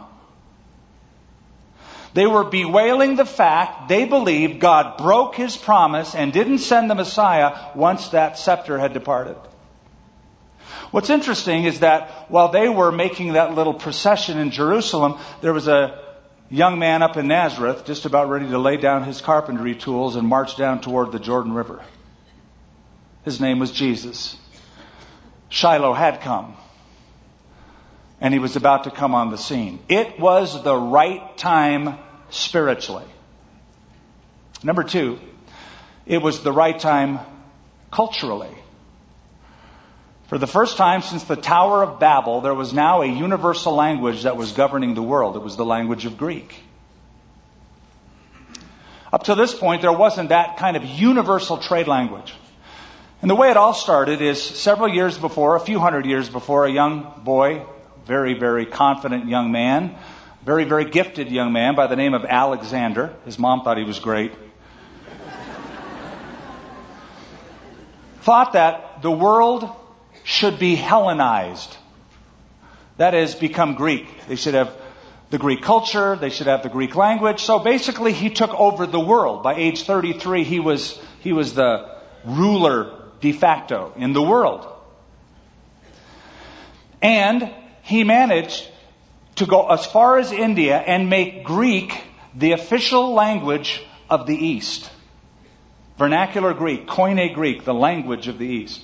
They 2.14 2.26
were 2.26 2.44
bewailing 2.44 3.16
the 3.16 3.26
fact 3.26 3.88
they 3.88 4.06
believed 4.06 4.58
God 4.58 4.96
broke 4.96 5.34
his 5.34 5.56
promise 5.56 6.14
and 6.14 6.32
didn't 6.32 6.58
send 6.58 6.90
the 6.90 6.94
Messiah 6.94 7.72
once 7.74 8.08
that 8.08 8.38
scepter 8.38 8.78
had 8.78 8.94
departed. 8.94 9.36
What's 10.90 11.10
interesting 11.10 11.64
is 11.64 11.80
that 11.80 12.30
while 12.30 12.48
they 12.48 12.68
were 12.68 12.90
making 12.90 13.34
that 13.34 13.54
little 13.54 13.74
procession 13.74 14.38
in 14.38 14.50
Jerusalem, 14.50 15.18
there 15.42 15.52
was 15.52 15.68
a 15.68 16.00
young 16.48 16.78
man 16.78 17.02
up 17.02 17.16
in 17.16 17.28
Nazareth 17.28 17.84
just 17.84 18.06
about 18.06 18.30
ready 18.30 18.48
to 18.48 18.58
lay 18.58 18.78
down 18.78 19.04
his 19.04 19.20
carpentry 19.20 19.74
tools 19.74 20.16
and 20.16 20.26
march 20.26 20.56
down 20.56 20.80
toward 20.80 21.12
the 21.12 21.18
Jordan 21.18 21.52
River. 21.52 21.84
His 23.24 23.40
name 23.40 23.58
was 23.58 23.72
Jesus. 23.72 24.36
Shiloh 25.48 25.92
had 25.92 26.20
come. 26.20 26.56
And 28.20 28.32
he 28.32 28.40
was 28.40 28.56
about 28.56 28.84
to 28.84 28.90
come 28.90 29.14
on 29.14 29.30
the 29.30 29.38
scene. 29.38 29.78
It 29.88 30.18
was 30.18 30.62
the 30.62 30.76
right 30.76 31.36
time 31.36 31.98
spiritually. 32.30 33.04
Number 34.62 34.82
two, 34.82 35.18
it 36.06 36.22
was 36.22 36.42
the 36.42 36.52
right 36.52 36.78
time 36.78 37.20
culturally. 37.90 38.54
For 40.28 40.38
the 40.38 40.46
first 40.46 40.76
time 40.76 41.02
since 41.02 41.22
the 41.24 41.36
Tower 41.36 41.84
of 41.84 42.00
Babel, 42.00 42.40
there 42.40 42.54
was 42.54 42.72
now 42.72 43.02
a 43.02 43.06
universal 43.06 43.74
language 43.74 44.24
that 44.24 44.36
was 44.36 44.52
governing 44.52 44.94
the 44.94 45.02
world. 45.02 45.36
It 45.36 45.42
was 45.42 45.56
the 45.56 45.64
language 45.64 46.04
of 46.04 46.16
Greek. 46.16 46.62
Up 49.12 49.24
to 49.24 49.34
this 49.34 49.54
point, 49.54 49.82
there 49.82 49.92
wasn't 49.92 50.30
that 50.30 50.56
kind 50.56 50.76
of 50.76 50.84
universal 50.84 51.58
trade 51.58 51.86
language. 51.86 52.34
And 53.22 53.30
the 53.30 53.36
way 53.36 53.50
it 53.50 53.56
all 53.56 53.72
started 53.72 54.20
is 54.20 54.42
several 54.42 54.88
years 54.88 55.16
before, 55.16 55.54
a 55.54 55.60
few 55.60 55.78
hundred 55.78 56.06
years 56.06 56.28
before, 56.28 56.66
a 56.66 56.70
young 56.70 57.12
boy, 57.24 57.64
very, 58.06 58.34
very 58.34 58.66
confident 58.66 59.28
young 59.28 59.50
man, 59.52 59.96
very, 60.44 60.64
very 60.64 60.84
gifted 60.84 61.30
young 61.30 61.52
man 61.52 61.74
by 61.74 61.88
the 61.88 61.96
name 61.96 62.14
of 62.14 62.24
Alexander. 62.24 63.14
His 63.24 63.38
mom 63.38 63.62
thought 63.62 63.78
he 63.78 63.84
was 63.84 63.98
great. 63.98 64.32
thought 68.20 68.54
that 68.54 69.02
the 69.02 69.10
world 69.10 69.70
should 70.24 70.58
be 70.58 70.74
Hellenized. 70.74 71.76
That 72.96 73.14
is, 73.14 73.34
become 73.34 73.74
Greek. 73.74 74.06
They 74.26 74.34
should 74.34 74.54
have 74.54 74.76
the 75.30 75.38
Greek 75.38 75.62
culture, 75.62 76.16
they 76.16 76.30
should 76.30 76.46
have 76.46 76.62
the 76.62 76.68
Greek 76.68 76.94
language. 76.94 77.42
So 77.42 77.58
basically, 77.58 78.12
he 78.12 78.30
took 78.30 78.52
over 78.54 78.86
the 78.86 79.00
world. 79.00 79.42
By 79.42 79.56
age 79.56 79.82
33, 79.82 80.44
he 80.44 80.60
was, 80.60 81.00
he 81.20 81.32
was 81.32 81.54
the 81.54 81.96
ruler 82.24 82.92
de 83.20 83.32
facto 83.32 83.92
in 83.96 84.12
the 84.12 84.22
world. 84.22 84.66
And 87.02 87.52
he 87.86 88.02
managed 88.02 88.68
to 89.36 89.46
go 89.46 89.68
as 89.68 89.86
far 89.86 90.18
as 90.18 90.32
India 90.32 90.76
and 90.76 91.08
make 91.08 91.44
Greek 91.44 91.94
the 92.34 92.50
official 92.50 93.14
language 93.14 93.80
of 94.10 94.26
the 94.26 94.34
East. 94.34 94.90
Vernacular 95.96 96.52
Greek, 96.52 96.88
Koine 96.88 97.32
Greek, 97.32 97.64
the 97.64 97.72
language 97.72 98.26
of 98.26 98.38
the 98.38 98.46
East. 98.46 98.82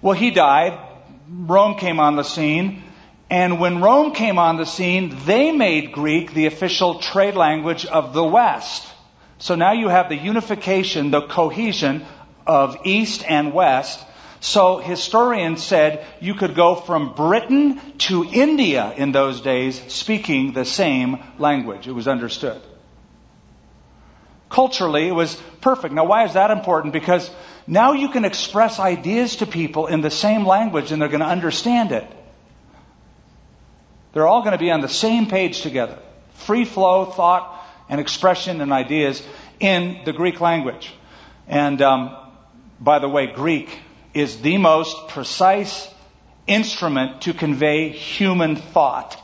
Well, 0.00 0.14
he 0.14 0.30
died. 0.30 0.78
Rome 1.28 1.76
came 1.76 1.98
on 1.98 2.14
the 2.14 2.22
scene. 2.22 2.84
And 3.28 3.58
when 3.58 3.80
Rome 3.80 4.12
came 4.12 4.38
on 4.38 4.58
the 4.58 4.66
scene, 4.66 5.18
they 5.26 5.50
made 5.50 5.90
Greek 5.90 6.32
the 6.34 6.46
official 6.46 7.00
trade 7.00 7.34
language 7.34 7.84
of 7.84 8.14
the 8.14 8.24
West. 8.24 8.86
So 9.38 9.56
now 9.56 9.72
you 9.72 9.88
have 9.88 10.08
the 10.08 10.16
unification, 10.16 11.10
the 11.10 11.26
cohesion 11.26 12.06
of 12.46 12.76
East 12.84 13.24
and 13.28 13.52
West 13.52 13.98
so 14.42 14.78
historians 14.78 15.62
said 15.62 16.04
you 16.20 16.34
could 16.34 16.56
go 16.56 16.74
from 16.74 17.14
Britain 17.14 17.80
to 17.98 18.24
India 18.24 18.92
in 18.96 19.12
those 19.12 19.40
days 19.40 19.80
speaking 19.86 20.52
the 20.52 20.64
same 20.64 21.22
language. 21.38 21.86
It 21.86 21.92
was 21.92 22.08
understood. 22.08 22.60
Culturally, 24.50 25.06
it 25.06 25.12
was 25.12 25.40
perfect. 25.60 25.94
Now, 25.94 26.06
why 26.06 26.24
is 26.24 26.32
that 26.32 26.50
important? 26.50 26.92
Because 26.92 27.30
now 27.68 27.92
you 27.92 28.08
can 28.08 28.24
express 28.24 28.80
ideas 28.80 29.36
to 29.36 29.46
people 29.46 29.86
in 29.86 30.00
the 30.00 30.10
same 30.10 30.44
language 30.44 30.90
and 30.90 31.00
they're 31.00 31.08
going 31.08 31.20
to 31.20 31.26
understand 31.26 31.92
it. 31.92 32.06
They're 34.12 34.26
all 34.26 34.40
going 34.40 34.58
to 34.58 34.58
be 34.58 34.72
on 34.72 34.80
the 34.80 34.88
same 34.88 35.26
page 35.26 35.62
together. 35.62 36.00
Free 36.34 36.64
flow, 36.64 37.04
thought, 37.04 37.64
and 37.88 38.00
expression 38.00 38.60
and 38.60 38.72
ideas 38.72 39.22
in 39.60 40.00
the 40.04 40.12
Greek 40.12 40.40
language. 40.40 40.92
And 41.46 41.80
um, 41.80 42.16
by 42.80 42.98
the 42.98 43.08
way, 43.08 43.28
Greek 43.28 43.78
is 44.14 44.40
the 44.40 44.58
most 44.58 45.08
precise 45.08 45.88
instrument 46.46 47.22
to 47.22 47.34
convey 47.34 47.88
human 47.88 48.56
thought. 48.56 49.18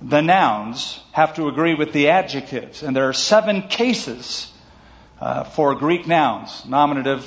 The 0.00 0.20
nouns 0.20 1.00
have 1.12 1.34
to 1.34 1.48
agree 1.48 1.74
with 1.74 1.92
the 1.92 2.10
adjectives, 2.10 2.82
and 2.82 2.94
there 2.94 3.08
are 3.08 3.12
seven 3.12 3.62
cases 3.68 4.52
uh, 5.20 5.44
for 5.44 5.74
Greek 5.74 6.06
nouns 6.06 6.64
nominative, 6.66 7.26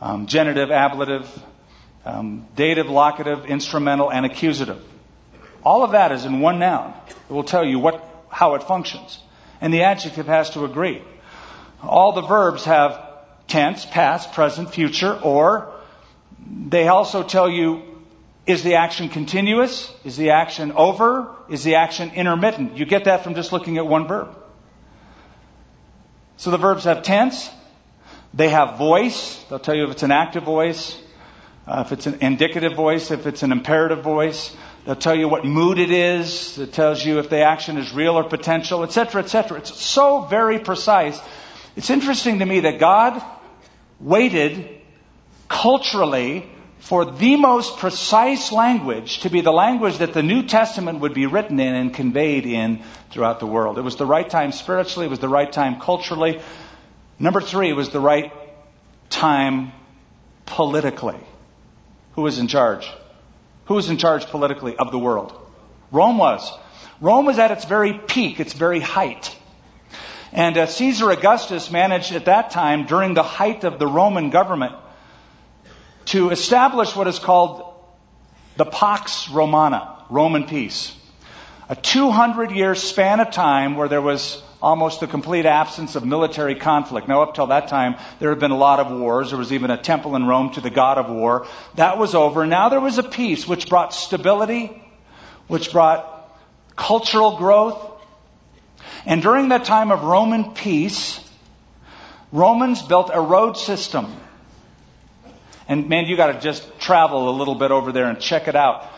um, 0.00 0.26
genitive, 0.26 0.70
ablative, 0.70 1.28
um, 2.04 2.46
dative, 2.54 2.88
locative, 2.88 3.46
instrumental, 3.46 4.10
and 4.10 4.26
accusative. 4.26 4.82
All 5.64 5.82
of 5.82 5.92
that 5.92 6.12
is 6.12 6.24
in 6.24 6.40
one 6.40 6.58
noun. 6.58 6.94
It 7.08 7.32
will 7.32 7.44
tell 7.44 7.64
you 7.64 7.78
what, 7.78 8.04
how 8.28 8.54
it 8.54 8.62
functions. 8.62 9.18
And 9.60 9.72
the 9.72 9.82
adjective 9.82 10.26
has 10.26 10.50
to 10.50 10.64
agree. 10.64 11.02
All 11.82 12.12
the 12.12 12.22
verbs 12.22 12.64
have 12.64 13.00
tense, 13.48 13.84
past, 13.84 14.32
present, 14.32 14.72
future, 14.72 15.12
or 15.12 15.72
they 16.38 16.88
also 16.88 17.22
tell 17.22 17.48
you 17.48 17.82
is 18.46 18.62
the 18.62 18.76
action 18.76 19.08
continuous? 19.08 19.92
Is 20.04 20.16
the 20.16 20.30
action 20.30 20.70
over? 20.72 21.34
Is 21.48 21.64
the 21.64 21.74
action 21.74 22.12
intermittent? 22.14 22.76
You 22.76 22.86
get 22.86 23.04
that 23.04 23.24
from 23.24 23.34
just 23.34 23.52
looking 23.52 23.76
at 23.76 23.86
one 23.86 24.06
verb. 24.06 24.36
So 26.36 26.50
the 26.50 26.58
verbs 26.58 26.84
have 26.84 27.02
tense, 27.02 27.50
they 28.34 28.50
have 28.50 28.78
voice. 28.78 29.42
They'll 29.48 29.58
tell 29.58 29.74
you 29.74 29.84
if 29.84 29.90
it's 29.90 30.02
an 30.02 30.12
active 30.12 30.44
voice, 30.44 30.96
uh, 31.66 31.82
if 31.86 31.92
it's 31.92 32.06
an 32.06 32.18
indicative 32.20 32.74
voice, 32.74 33.10
if 33.10 33.26
it's 33.26 33.42
an 33.42 33.50
imperative 33.50 34.04
voice. 34.04 34.54
They'll 34.84 34.94
tell 34.94 35.16
you 35.16 35.28
what 35.28 35.44
mood 35.44 35.78
it 35.78 35.90
is. 35.90 36.58
It 36.58 36.72
tells 36.72 37.04
you 37.04 37.18
if 37.18 37.28
the 37.28 37.40
action 37.40 37.76
is 37.78 37.92
real 37.92 38.16
or 38.16 38.22
potential, 38.22 38.84
etc., 38.84 39.22
etc. 39.22 39.58
It's 39.58 39.74
so 39.82 40.20
very 40.20 40.60
precise. 40.60 41.20
It's 41.74 41.90
interesting 41.90 42.38
to 42.38 42.46
me 42.46 42.60
that 42.60 42.78
God 42.78 43.20
waited 43.98 44.75
culturally 45.48 46.50
for 46.78 47.04
the 47.04 47.36
most 47.36 47.78
precise 47.78 48.52
language 48.52 49.20
to 49.20 49.30
be 49.30 49.40
the 49.40 49.52
language 49.52 49.98
that 49.98 50.12
the 50.12 50.22
New 50.22 50.44
Testament 50.44 51.00
would 51.00 51.14
be 51.14 51.26
written 51.26 51.58
in 51.58 51.74
and 51.74 51.92
conveyed 51.92 52.46
in 52.46 52.82
throughout 53.10 53.40
the 53.40 53.46
world. 53.46 53.78
It 53.78 53.82
was 53.82 53.96
the 53.96 54.06
right 54.06 54.28
time 54.28 54.52
spiritually, 54.52 55.06
it 55.06 55.10
was 55.10 55.18
the 55.18 55.28
right 55.28 55.50
time 55.50 55.80
culturally. 55.80 56.40
Number 57.18 57.40
three, 57.40 57.70
it 57.70 57.76
was 57.76 57.90
the 57.90 58.00
right 58.00 58.32
time 59.10 59.72
politically. 60.44 61.18
Who 62.14 62.22
was 62.22 62.38
in 62.38 62.46
charge? 62.46 62.88
Who 63.66 63.74
was 63.74 63.90
in 63.90 63.96
charge 63.96 64.26
politically 64.26 64.76
of 64.76 64.92
the 64.92 64.98
world? 64.98 65.34
Rome 65.90 66.18
was. 66.18 66.52
Rome 67.00 67.26
was 67.26 67.38
at 67.38 67.50
its 67.50 67.64
very 67.64 67.94
peak, 67.94 68.40
its 68.40 68.52
very 68.52 68.80
height. 68.80 69.36
And 70.32 70.56
uh, 70.56 70.66
Caesar 70.66 71.10
Augustus 71.10 71.70
managed 71.70 72.12
at 72.12 72.26
that 72.26 72.50
time, 72.50 72.86
during 72.86 73.14
the 73.14 73.22
height 73.22 73.64
of 73.64 73.78
the 73.78 73.86
Roman 73.86 74.30
government, 74.30 74.74
to 76.06 76.30
establish 76.30 76.94
what 76.94 77.08
is 77.08 77.18
called 77.18 77.74
the 78.56 78.64
Pax 78.64 79.28
Romana, 79.28 80.04
Roman 80.08 80.44
peace. 80.44 80.96
A 81.68 81.76
200 81.76 82.52
year 82.52 82.74
span 82.74 83.20
of 83.20 83.32
time 83.32 83.76
where 83.76 83.88
there 83.88 84.00
was 84.00 84.42
almost 84.62 85.02
a 85.02 85.06
complete 85.06 85.46
absence 85.46 85.96
of 85.96 86.04
military 86.04 86.54
conflict. 86.54 87.08
Now, 87.08 87.22
up 87.22 87.34
till 87.34 87.48
that 87.48 87.68
time, 87.68 87.96
there 88.18 88.30
had 88.30 88.38
been 88.38 88.52
a 88.52 88.56
lot 88.56 88.80
of 88.80 88.90
wars. 88.90 89.30
There 89.30 89.38
was 89.38 89.52
even 89.52 89.70
a 89.70 89.76
temple 89.76 90.16
in 90.16 90.26
Rome 90.26 90.50
to 90.52 90.60
the 90.60 90.70
god 90.70 90.98
of 90.98 91.10
war. 91.10 91.46
That 91.74 91.98
was 91.98 92.14
over. 92.14 92.46
Now 92.46 92.68
there 92.68 92.80
was 92.80 92.98
a 92.98 93.02
peace 93.02 93.46
which 93.46 93.68
brought 93.68 93.92
stability, 93.92 94.82
which 95.48 95.72
brought 95.72 96.30
cultural 96.76 97.36
growth. 97.36 97.92
And 99.04 99.22
during 99.22 99.48
that 99.48 99.64
time 99.64 99.90
of 99.90 100.04
Roman 100.04 100.52
peace, 100.54 101.20
Romans 102.32 102.82
built 102.82 103.10
a 103.12 103.20
road 103.20 103.56
system. 103.56 104.14
And 105.68 105.88
man, 105.88 106.06
you 106.06 106.16
got 106.16 106.32
to 106.32 106.40
just 106.40 106.78
travel 106.78 107.28
a 107.28 107.34
little 107.36 107.54
bit 107.54 107.70
over 107.70 107.92
there 107.92 108.08
and 108.08 108.20
check 108.20 108.48
it 108.48 108.56
out. 108.56 108.88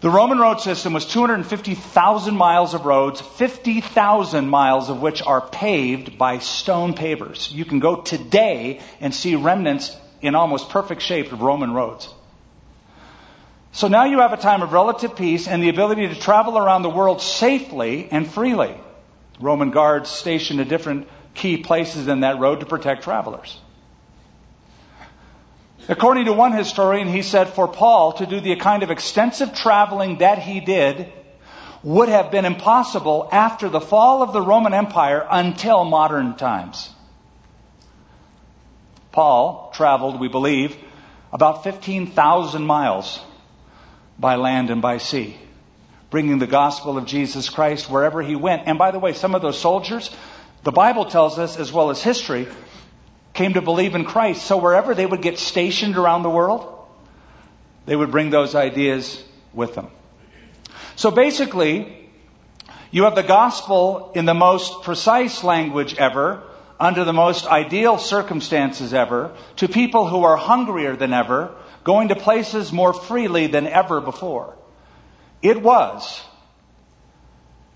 The 0.00 0.10
Roman 0.10 0.38
road 0.38 0.60
system 0.60 0.92
was 0.92 1.06
250,000 1.06 2.36
miles 2.36 2.74
of 2.74 2.84
roads, 2.84 3.20
50,000 3.20 4.48
miles 4.48 4.90
of 4.90 5.00
which 5.00 5.22
are 5.22 5.40
paved 5.40 6.18
by 6.18 6.38
stone 6.38 6.94
pavers. 6.94 7.50
You 7.50 7.64
can 7.64 7.78
go 7.78 8.02
today 8.02 8.80
and 9.00 9.14
see 9.14 9.36
remnants 9.36 9.96
in 10.20 10.34
almost 10.34 10.68
perfect 10.68 11.00
shape 11.00 11.32
of 11.32 11.40
Roman 11.40 11.72
roads. 11.72 12.12
So 13.72 13.88
now 13.88 14.04
you 14.04 14.20
have 14.20 14.32
a 14.32 14.38
time 14.38 14.62
of 14.62 14.72
relative 14.72 15.16
peace 15.16 15.48
and 15.48 15.62
the 15.62 15.70
ability 15.70 16.08
to 16.08 16.14
travel 16.14 16.58
around 16.58 16.82
the 16.82 16.90
world 16.90 17.22
safely 17.22 18.08
and 18.10 18.30
freely. 18.30 18.74
Roman 19.40 19.70
guards 19.70 20.10
stationed 20.10 20.60
at 20.60 20.68
different 20.68 21.08
key 21.34 21.58
places 21.58 22.08
in 22.08 22.20
that 22.20 22.38
road 22.38 22.60
to 22.60 22.66
protect 22.66 23.02
travelers. 23.02 23.58
According 25.88 26.24
to 26.24 26.32
one 26.32 26.52
historian, 26.52 27.06
he 27.06 27.22
said 27.22 27.50
for 27.50 27.68
Paul 27.68 28.14
to 28.14 28.26
do 28.26 28.40
the 28.40 28.56
kind 28.56 28.82
of 28.82 28.90
extensive 28.90 29.54
traveling 29.54 30.18
that 30.18 30.40
he 30.40 30.60
did 30.60 31.12
would 31.84 32.08
have 32.08 32.32
been 32.32 32.44
impossible 32.44 33.28
after 33.30 33.68
the 33.68 33.80
fall 33.80 34.22
of 34.22 34.32
the 34.32 34.40
Roman 34.40 34.74
Empire 34.74 35.24
until 35.30 35.84
modern 35.84 36.36
times. 36.36 36.90
Paul 39.12 39.70
traveled, 39.74 40.18
we 40.18 40.28
believe, 40.28 40.76
about 41.32 41.62
15,000 41.62 42.62
miles 42.64 43.20
by 44.18 44.34
land 44.34 44.70
and 44.70 44.82
by 44.82 44.98
sea, 44.98 45.36
bringing 46.10 46.38
the 46.38 46.48
gospel 46.48 46.98
of 46.98 47.06
Jesus 47.06 47.48
Christ 47.48 47.88
wherever 47.88 48.20
he 48.22 48.34
went. 48.34 48.62
And 48.66 48.76
by 48.76 48.90
the 48.90 48.98
way, 48.98 49.12
some 49.12 49.36
of 49.36 49.42
those 49.42 49.58
soldiers, 49.58 50.10
the 50.64 50.72
Bible 50.72 51.04
tells 51.04 51.38
us, 51.38 51.56
as 51.56 51.72
well 51.72 51.90
as 51.90 52.02
history, 52.02 52.48
came 53.36 53.54
to 53.54 53.62
believe 53.62 53.94
in 53.94 54.04
Christ. 54.04 54.44
So 54.44 54.56
wherever 54.56 54.94
they 54.94 55.06
would 55.06 55.22
get 55.22 55.38
stationed 55.38 55.96
around 55.96 56.22
the 56.22 56.30
world, 56.30 56.72
they 57.84 57.94
would 57.94 58.10
bring 58.10 58.30
those 58.30 58.54
ideas 58.54 59.22
with 59.52 59.74
them. 59.74 59.88
So 60.96 61.10
basically, 61.10 62.08
you 62.90 63.04
have 63.04 63.14
the 63.14 63.22
gospel 63.22 64.12
in 64.14 64.24
the 64.24 64.34
most 64.34 64.82
precise 64.82 65.44
language 65.44 65.94
ever, 65.94 66.42
under 66.80 67.04
the 67.04 67.12
most 67.12 67.46
ideal 67.46 67.98
circumstances 67.98 68.92
ever, 68.92 69.34
to 69.56 69.68
people 69.68 70.08
who 70.08 70.24
are 70.24 70.36
hungrier 70.36 70.96
than 70.96 71.12
ever, 71.12 71.54
going 71.84 72.08
to 72.08 72.16
places 72.16 72.72
more 72.72 72.92
freely 72.92 73.46
than 73.46 73.66
ever 73.66 74.00
before. 74.00 74.56
It 75.42 75.62
was 75.62 76.22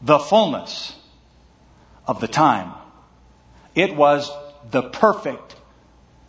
the 0.03 0.19
fullness 0.19 0.95
of 2.07 2.21
the 2.21 2.29
time. 2.29 2.73
It 3.75 3.95
was 3.95 4.31
the 4.71 4.83
perfect 4.83 5.57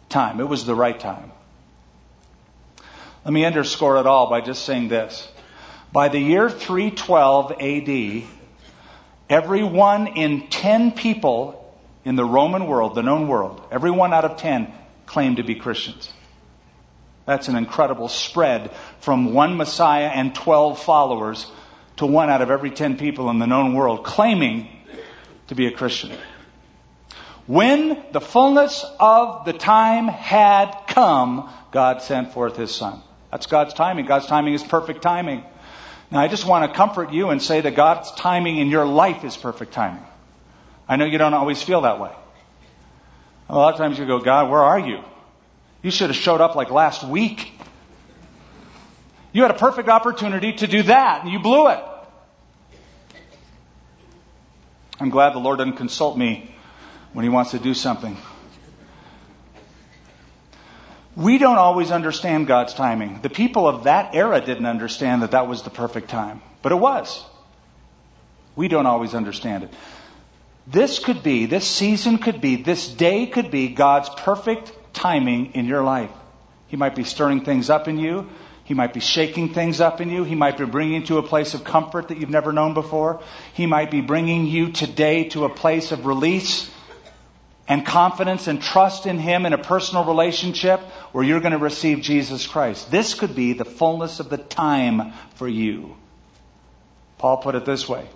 time. 0.09 0.39
It 0.39 0.47
was 0.47 0.65
the 0.65 0.75
right 0.75 0.99
time. 0.99 1.31
Let 3.25 3.33
me 3.33 3.45
underscore 3.45 3.97
it 3.97 4.05
all 4.05 4.29
by 4.29 4.41
just 4.41 4.65
saying 4.65 4.87
this. 4.87 5.27
By 5.91 6.07
the 6.07 6.19
year 6.19 6.49
312 6.49 7.51
AD, 7.51 8.23
every 9.29 9.63
one 9.63 10.07
in 10.07 10.47
10 10.47 10.91
people 10.93 11.57
in 12.03 12.15
the 12.15 12.25
Roman 12.25 12.65
world, 12.65 12.95
the 12.95 13.03
known 13.03 13.27
world, 13.27 13.61
every 13.71 13.91
one 13.91 14.13
out 14.13 14.25
of 14.25 14.37
10 14.37 14.73
claimed 15.05 15.37
to 15.37 15.43
be 15.43 15.55
Christians. 15.55 16.11
That's 17.25 17.47
an 17.47 17.55
incredible 17.55 18.07
spread 18.07 18.71
from 19.01 19.33
one 19.33 19.57
Messiah 19.57 20.07
and 20.07 20.33
12 20.33 20.81
followers 20.81 21.49
to 21.97 22.05
one 22.05 22.29
out 22.29 22.41
of 22.41 22.49
every 22.49 22.71
10 22.71 22.97
people 22.97 23.29
in 23.29 23.37
the 23.37 23.45
known 23.45 23.73
world 23.73 24.03
claiming 24.03 24.67
to 25.47 25.55
be 25.55 25.67
a 25.67 25.71
Christian. 25.71 26.11
When 27.47 28.01
the 28.11 28.21
fullness 28.21 28.85
of 28.99 29.45
the 29.45 29.53
time 29.53 30.07
had 30.07 30.71
come, 30.87 31.49
God 31.71 32.01
sent 32.01 32.33
forth 32.33 32.55
His 32.55 32.73
Son. 32.73 33.01
That's 33.31 33.47
God's 33.47 33.73
timing. 33.73 34.05
God's 34.05 34.27
timing 34.27 34.53
is 34.53 34.63
perfect 34.63 35.01
timing. 35.01 35.43
Now, 36.11 36.19
I 36.19 36.27
just 36.27 36.45
want 36.45 36.69
to 36.69 36.77
comfort 36.77 37.13
you 37.13 37.29
and 37.29 37.41
say 37.41 37.61
that 37.61 37.75
God's 37.75 38.11
timing 38.11 38.57
in 38.57 38.69
your 38.69 38.85
life 38.85 39.23
is 39.23 39.35
perfect 39.37 39.71
timing. 39.71 40.05
I 40.87 40.97
know 40.97 41.05
you 41.05 41.17
don't 41.17 41.33
always 41.33 41.61
feel 41.63 41.81
that 41.81 41.99
way. 41.99 42.11
A 43.49 43.55
lot 43.55 43.73
of 43.73 43.79
times 43.79 43.97
you 43.97 44.05
go, 44.05 44.19
God, 44.19 44.49
where 44.49 44.61
are 44.61 44.79
you? 44.79 45.03
You 45.81 45.91
should 45.91 46.09
have 46.09 46.17
showed 46.17 46.41
up 46.41 46.55
like 46.55 46.69
last 46.69 47.03
week. 47.03 47.51
You 49.33 49.41
had 49.41 49.51
a 49.51 49.57
perfect 49.57 49.87
opportunity 49.87 50.53
to 50.53 50.67
do 50.67 50.83
that, 50.83 51.23
and 51.23 51.31
you 51.31 51.39
blew 51.39 51.69
it. 51.69 51.79
I'm 54.99 55.09
glad 55.09 55.33
the 55.33 55.39
Lord 55.39 55.59
didn't 55.59 55.77
consult 55.77 56.17
me 56.17 56.53
when 57.13 57.23
He 57.23 57.29
wants 57.29 57.51
to 57.51 57.59
do 57.59 57.73
something. 57.73 58.17
We 61.15 61.37
don't 61.37 61.57
always 61.57 61.91
understand 61.91 62.47
God's 62.47 62.73
timing. 62.73 63.19
The 63.21 63.29
people 63.29 63.67
of 63.67 63.83
that 63.83 64.15
era 64.15 64.39
didn't 64.39 64.65
understand 64.65 65.23
that 65.23 65.31
that 65.31 65.47
was 65.47 65.63
the 65.63 65.69
perfect 65.69 66.09
time, 66.09 66.41
but 66.61 66.71
it 66.71 66.75
was. 66.75 67.23
We 68.55 68.69
don't 68.69 68.85
always 68.85 69.13
understand 69.13 69.63
it. 69.63 69.73
This 70.67 70.99
could 70.99 71.21
be, 71.21 71.47
this 71.47 71.67
season 71.67 72.17
could 72.17 72.39
be, 72.39 72.55
this 72.55 72.87
day 72.87 73.25
could 73.25 73.51
be 73.51 73.69
God's 73.69 74.09
perfect 74.09 74.71
timing 74.93 75.53
in 75.53 75.65
your 75.65 75.83
life. 75.83 76.11
He 76.67 76.77
might 76.77 76.95
be 76.95 77.03
stirring 77.03 77.43
things 77.43 77.69
up 77.69 77.89
in 77.89 77.97
you. 77.97 78.29
He 78.63 78.73
might 78.73 78.93
be 78.93 79.01
shaking 79.01 79.53
things 79.53 79.81
up 79.81 79.99
in 79.99 80.09
you. 80.09 80.23
He 80.23 80.35
might 80.35 80.57
be 80.57 80.65
bringing 80.65 81.01
you 81.01 81.07
to 81.07 81.17
a 81.17 81.23
place 81.23 81.53
of 81.53 81.65
comfort 81.65 82.07
that 82.07 82.19
you've 82.19 82.29
never 82.29 82.53
known 82.53 82.73
before. 82.73 83.21
He 83.53 83.65
might 83.65 83.91
be 83.91 83.99
bringing 83.99 84.45
you 84.45 84.71
today 84.71 85.25
to 85.29 85.43
a 85.43 85.49
place 85.49 85.91
of 85.91 86.05
release 86.05 86.71
and 87.71 87.85
confidence 87.85 88.47
and 88.47 88.61
trust 88.61 89.05
in 89.05 89.17
Him 89.17 89.45
in 89.45 89.53
a 89.53 89.57
personal 89.57 90.03
relationship 90.03 90.81
where 91.13 91.23
you're 91.23 91.39
going 91.39 91.53
to 91.53 91.57
receive 91.57 92.01
Jesus 92.01 92.45
Christ. 92.45 92.91
This 92.91 93.13
could 93.13 93.33
be 93.33 93.53
the 93.53 93.63
fullness 93.63 94.19
of 94.19 94.29
the 94.29 94.37
time 94.37 95.13
for 95.35 95.47
you. 95.47 95.95
Paul 97.17 97.37
put 97.37 97.55
it 97.55 97.63
this 97.63 97.87
way 97.87 98.09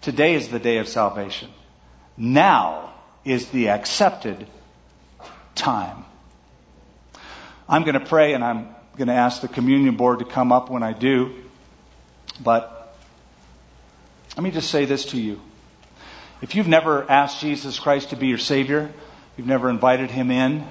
Today 0.00 0.32
is 0.32 0.48
the 0.48 0.58
day 0.58 0.78
of 0.78 0.88
salvation. 0.88 1.50
Now 2.16 2.94
is 3.26 3.48
the 3.48 3.68
accepted 3.68 4.46
time. 5.54 6.06
I'm 7.68 7.82
going 7.82 8.00
to 8.00 8.06
pray 8.06 8.32
and 8.32 8.42
I'm 8.42 8.74
going 8.96 9.08
to 9.08 9.14
ask 9.14 9.42
the 9.42 9.48
communion 9.48 9.96
board 9.96 10.20
to 10.20 10.24
come 10.24 10.50
up 10.50 10.70
when 10.70 10.82
I 10.82 10.94
do. 10.94 11.34
But 12.42 12.96
let 14.34 14.42
me 14.42 14.50
just 14.50 14.70
say 14.70 14.86
this 14.86 15.04
to 15.12 15.20
you. 15.20 15.42
If 16.42 16.56
you've 16.56 16.66
never 16.66 17.08
asked 17.08 17.40
Jesus 17.40 17.78
Christ 17.78 18.10
to 18.10 18.16
be 18.16 18.26
your 18.26 18.36
Savior, 18.36 18.90
you've 19.36 19.46
never 19.46 19.70
invited 19.70 20.10
Him 20.10 20.32
in, 20.32 20.66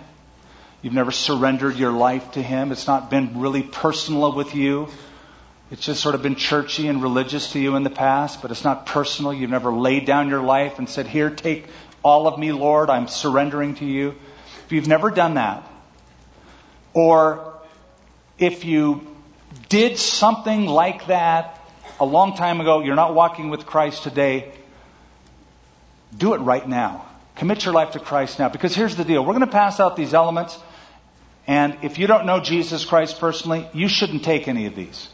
you've 0.82 0.94
never 0.94 1.12
surrendered 1.12 1.78
your 1.78 1.94
life 1.94 2.34
to 2.34 2.42
Him, 2.42 2.74
it's 2.74 2.88
not 2.88 3.10
been 3.10 3.40
really 3.40 3.64
personal 3.64 4.34
with 4.34 4.54
you, 4.54 4.90
it's 5.72 5.86
just 5.86 6.02
sort 6.02 6.14
of 6.14 6.22
been 6.22 6.36
churchy 6.36 6.90
and 6.90 7.02
religious 7.02 7.54
to 7.54 7.60
you 7.60 7.78
in 7.78 7.84
the 7.84 7.90
past, 7.90 8.42
but 8.42 8.52
it's 8.52 8.66
not 8.66 8.86
personal. 8.86 9.34
You've 9.34 9.50
never 9.50 9.72
laid 9.72 10.06
down 10.06 10.28
your 10.28 10.42
life 10.42 10.78
and 10.78 10.90
said, 10.90 11.08
Here, 11.08 11.30
take 11.30 11.66
all 12.04 12.28
of 12.28 12.38
me, 12.38 12.52
Lord, 12.52 12.90
I'm 12.90 13.08
surrendering 13.08 13.76
to 13.76 13.86
you. 13.86 14.16
If 14.66 14.74
you've 14.74 14.90
never 14.90 15.10
done 15.10 15.36
that, 15.36 15.66
or 16.94 17.54
if 18.38 18.66
you 18.66 19.08
did 19.70 19.98
something 19.98 20.66
like 20.66 21.08
that 21.08 21.58
a 22.02 22.06
long 22.06 22.36
time 22.36 22.60
ago, 22.60 22.82
you're 22.84 22.96
not 22.96 23.16
walking 23.16 23.50
with 23.50 23.66
Christ 23.66 24.04
today, 24.04 24.52
do 26.16 26.34
it 26.34 26.40
right 26.40 26.68
now. 26.68 27.06
Commit 27.36 27.66
your 27.66 27.74
life 27.74 27.92
to 27.92 28.00
Christ 28.00 28.40
now. 28.40 28.50
Because 28.50 28.76
here's 28.76 28.96
the 28.96 29.06
deal. 29.06 29.26
We're 29.26 29.34
going 29.34 29.42
to 29.42 29.48
pass 29.48 29.80
out 29.80 29.96
these 29.96 30.14
elements. 30.14 30.58
And 31.48 31.78
if 31.82 31.98
you 31.98 32.08
don't 32.08 32.26
know 32.26 32.40
Jesus 32.40 32.86
Christ 32.86 33.20
personally, 33.20 33.68
you 33.74 33.88
shouldn't 33.88 34.24
take 34.24 34.48
any 34.48 34.66
of 34.66 34.76
these. 34.76 35.10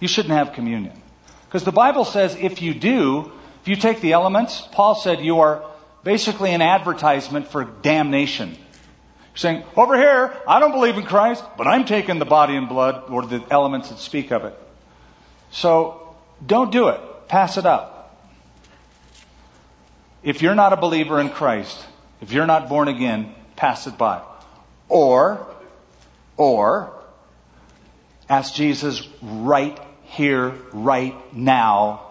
You 0.00 0.08
shouldn't 0.08 0.34
have 0.34 0.52
communion. 0.52 1.00
Because 1.46 1.64
the 1.64 1.72
Bible 1.72 2.04
says 2.04 2.36
if 2.36 2.62
you 2.62 2.74
do, 2.74 3.32
if 3.62 3.68
you 3.68 3.76
take 3.76 4.00
the 4.00 4.12
elements, 4.12 4.62
Paul 4.72 4.94
said 4.94 5.20
you 5.20 5.40
are 5.40 5.64
basically 6.04 6.52
an 6.52 6.62
advertisement 6.62 7.48
for 7.48 7.64
damnation. 7.64 8.50
You're 8.50 9.36
saying, 9.36 9.64
over 9.76 9.96
here, 9.96 10.34
I 10.46 10.60
don't 10.60 10.72
believe 10.72 10.96
in 10.96 11.04
Christ, 11.04 11.44
but 11.58 11.66
I'm 11.66 11.84
taking 11.84 12.18
the 12.18 12.24
body 12.24 12.56
and 12.56 12.68
blood 12.68 13.10
or 13.10 13.26
the 13.26 13.44
elements 13.50 13.90
that 13.90 13.98
speak 13.98 14.30
of 14.30 14.44
it. 14.44 14.54
So 15.50 16.16
don't 16.44 16.72
do 16.72 16.88
it. 16.88 17.00
Pass 17.28 17.58
it 17.58 17.66
up. 17.66 17.95
If 20.26 20.42
you're 20.42 20.56
not 20.56 20.72
a 20.72 20.76
believer 20.76 21.20
in 21.20 21.30
Christ, 21.30 21.86
if 22.20 22.32
you're 22.32 22.48
not 22.48 22.68
born 22.68 22.88
again, 22.88 23.32
pass 23.54 23.86
it 23.86 23.96
by. 23.96 24.22
Or, 24.88 25.46
or, 26.36 26.92
ask 28.28 28.52
Jesus 28.52 29.06
right 29.22 29.78
here, 30.02 30.52
right 30.72 31.14
now, 31.32 32.10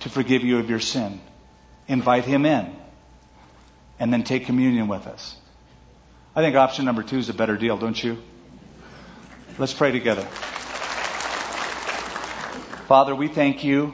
to 0.00 0.08
forgive 0.08 0.42
you 0.42 0.58
of 0.58 0.70
your 0.70 0.80
sin. 0.80 1.20
Invite 1.86 2.24
him 2.24 2.46
in. 2.46 2.74
And 3.98 4.10
then 4.10 4.24
take 4.24 4.46
communion 4.46 4.88
with 4.88 5.06
us. 5.06 5.36
I 6.34 6.40
think 6.40 6.56
option 6.56 6.86
number 6.86 7.02
two 7.02 7.18
is 7.18 7.28
a 7.28 7.34
better 7.34 7.58
deal, 7.58 7.76
don't 7.76 8.02
you? 8.02 8.22
Let's 9.58 9.74
pray 9.74 9.92
together. 9.92 10.22
Father, 12.88 13.14
we 13.14 13.28
thank 13.28 13.64
you 13.64 13.92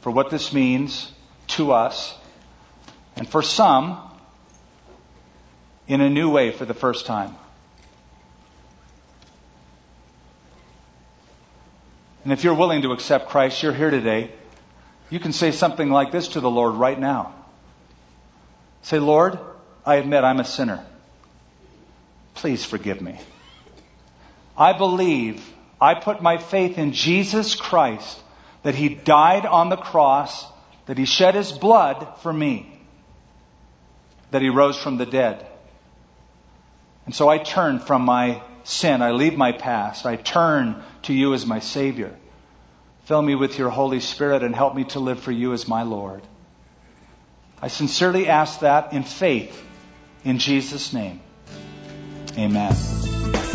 for 0.00 0.10
what 0.10 0.30
this 0.30 0.52
means 0.52 1.12
to 1.50 1.72
us, 1.72 2.16
and 3.16 3.28
for 3.28 3.42
some, 3.42 3.98
in 5.86 6.00
a 6.00 6.08
new 6.08 6.30
way 6.30 6.52
for 6.52 6.64
the 6.64 6.74
first 6.74 7.06
time. 7.06 7.34
And 12.22 12.32
if 12.32 12.44
you're 12.44 12.54
willing 12.54 12.82
to 12.82 12.92
accept 12.92 13.28
Christ, 13.28 13.62
you're 13.62 13.72
here 13.72 13.90
today. 13.90 14.30
You 15.08 15.18
can 15.18 15.32
say 15.32 15.50
something 15.50 15.90
like 15.90 16.12
this 16.12 16.28
to 16.28 16.40
the 16.40 16.50
Lord 16.50 16.74
right 16.74 16.98
now. 16.98 17.34
Say, 18.82 18.98
Lord, 18.98 19.38
I 19.84 19.96
admit 19.96 20.22
I'm 20.22 20.38
a 20.38 20.44
sinner. 20.44 20.84
Please 22.34 22.64
forgive 22.64 23.00
me. 23.00 23.18
I 24.56 24.76
believe, 24.76 25.42
I 25.80 25.94
put 25.94 26.22
my 26.22 26.38
faith 26.38 26.78
in 26.78 26.92
Jesus 26.92 27.54
Christ, 27.54 28.20
that 28.62 28.74
He 28.74 28.90
died 28.90 29.46
on 29.46 29.70
the 29.70 29.76
cross 29.76 30.46
that 30.86 30.98
he 30.98 31.04
shed 31.04 31.34
his 31.34 31.52
blood 31.52 32.06
for 32.22 32.32
me, 32.32 32.80
that 34.30 34.42
he 34.42 34.48
rose 34.48 34.76
from 34.76 34.96
the 34.96 35.06
dead. 35.06 35.46
And 37.06 37.14
so 37.14 37.28
I 37.28 37.38
turn 37.38 37.78
from 37.78 38.02
my 38.02 38.42
sin. 38.64 39.02
I 39.02 39.12
leave 39.12 39.36
my 39.36 39.52
past. 39.52 40.06
I 40.06 40.16
turn 40.16 40.82
to 41.02 41.12
you 41.12 41.34
as 41.34 41.46
my 41.46 41.60
Savior. 41.60 42.16
Fill 43.04 43.22
me 43.22 43.34
with 43.34 43.58
your 43.58 43.70
Holy 43.70 44.00
Spirit 44.00 44.42
and 44.42 44.54
help 44.54 44.74
me 44.74 44.84
to 44.84 45.00
live 45.00 45.20
for 45.20 45.32
you 45.32 45.52
as 45.52 45.66
my 45.66 45.82
Lord. 45.82 46.22
I 47.60 47.68
sincerely 47.68 48.28
ask 48.28 48.60
that 48.60 48.92
in 48.92 49.02
faith 49.02 49.60
in 50.24 50.38
Jesus' 50.38 50.92
name. 50.92 51.20
Amen. 52.38 53.09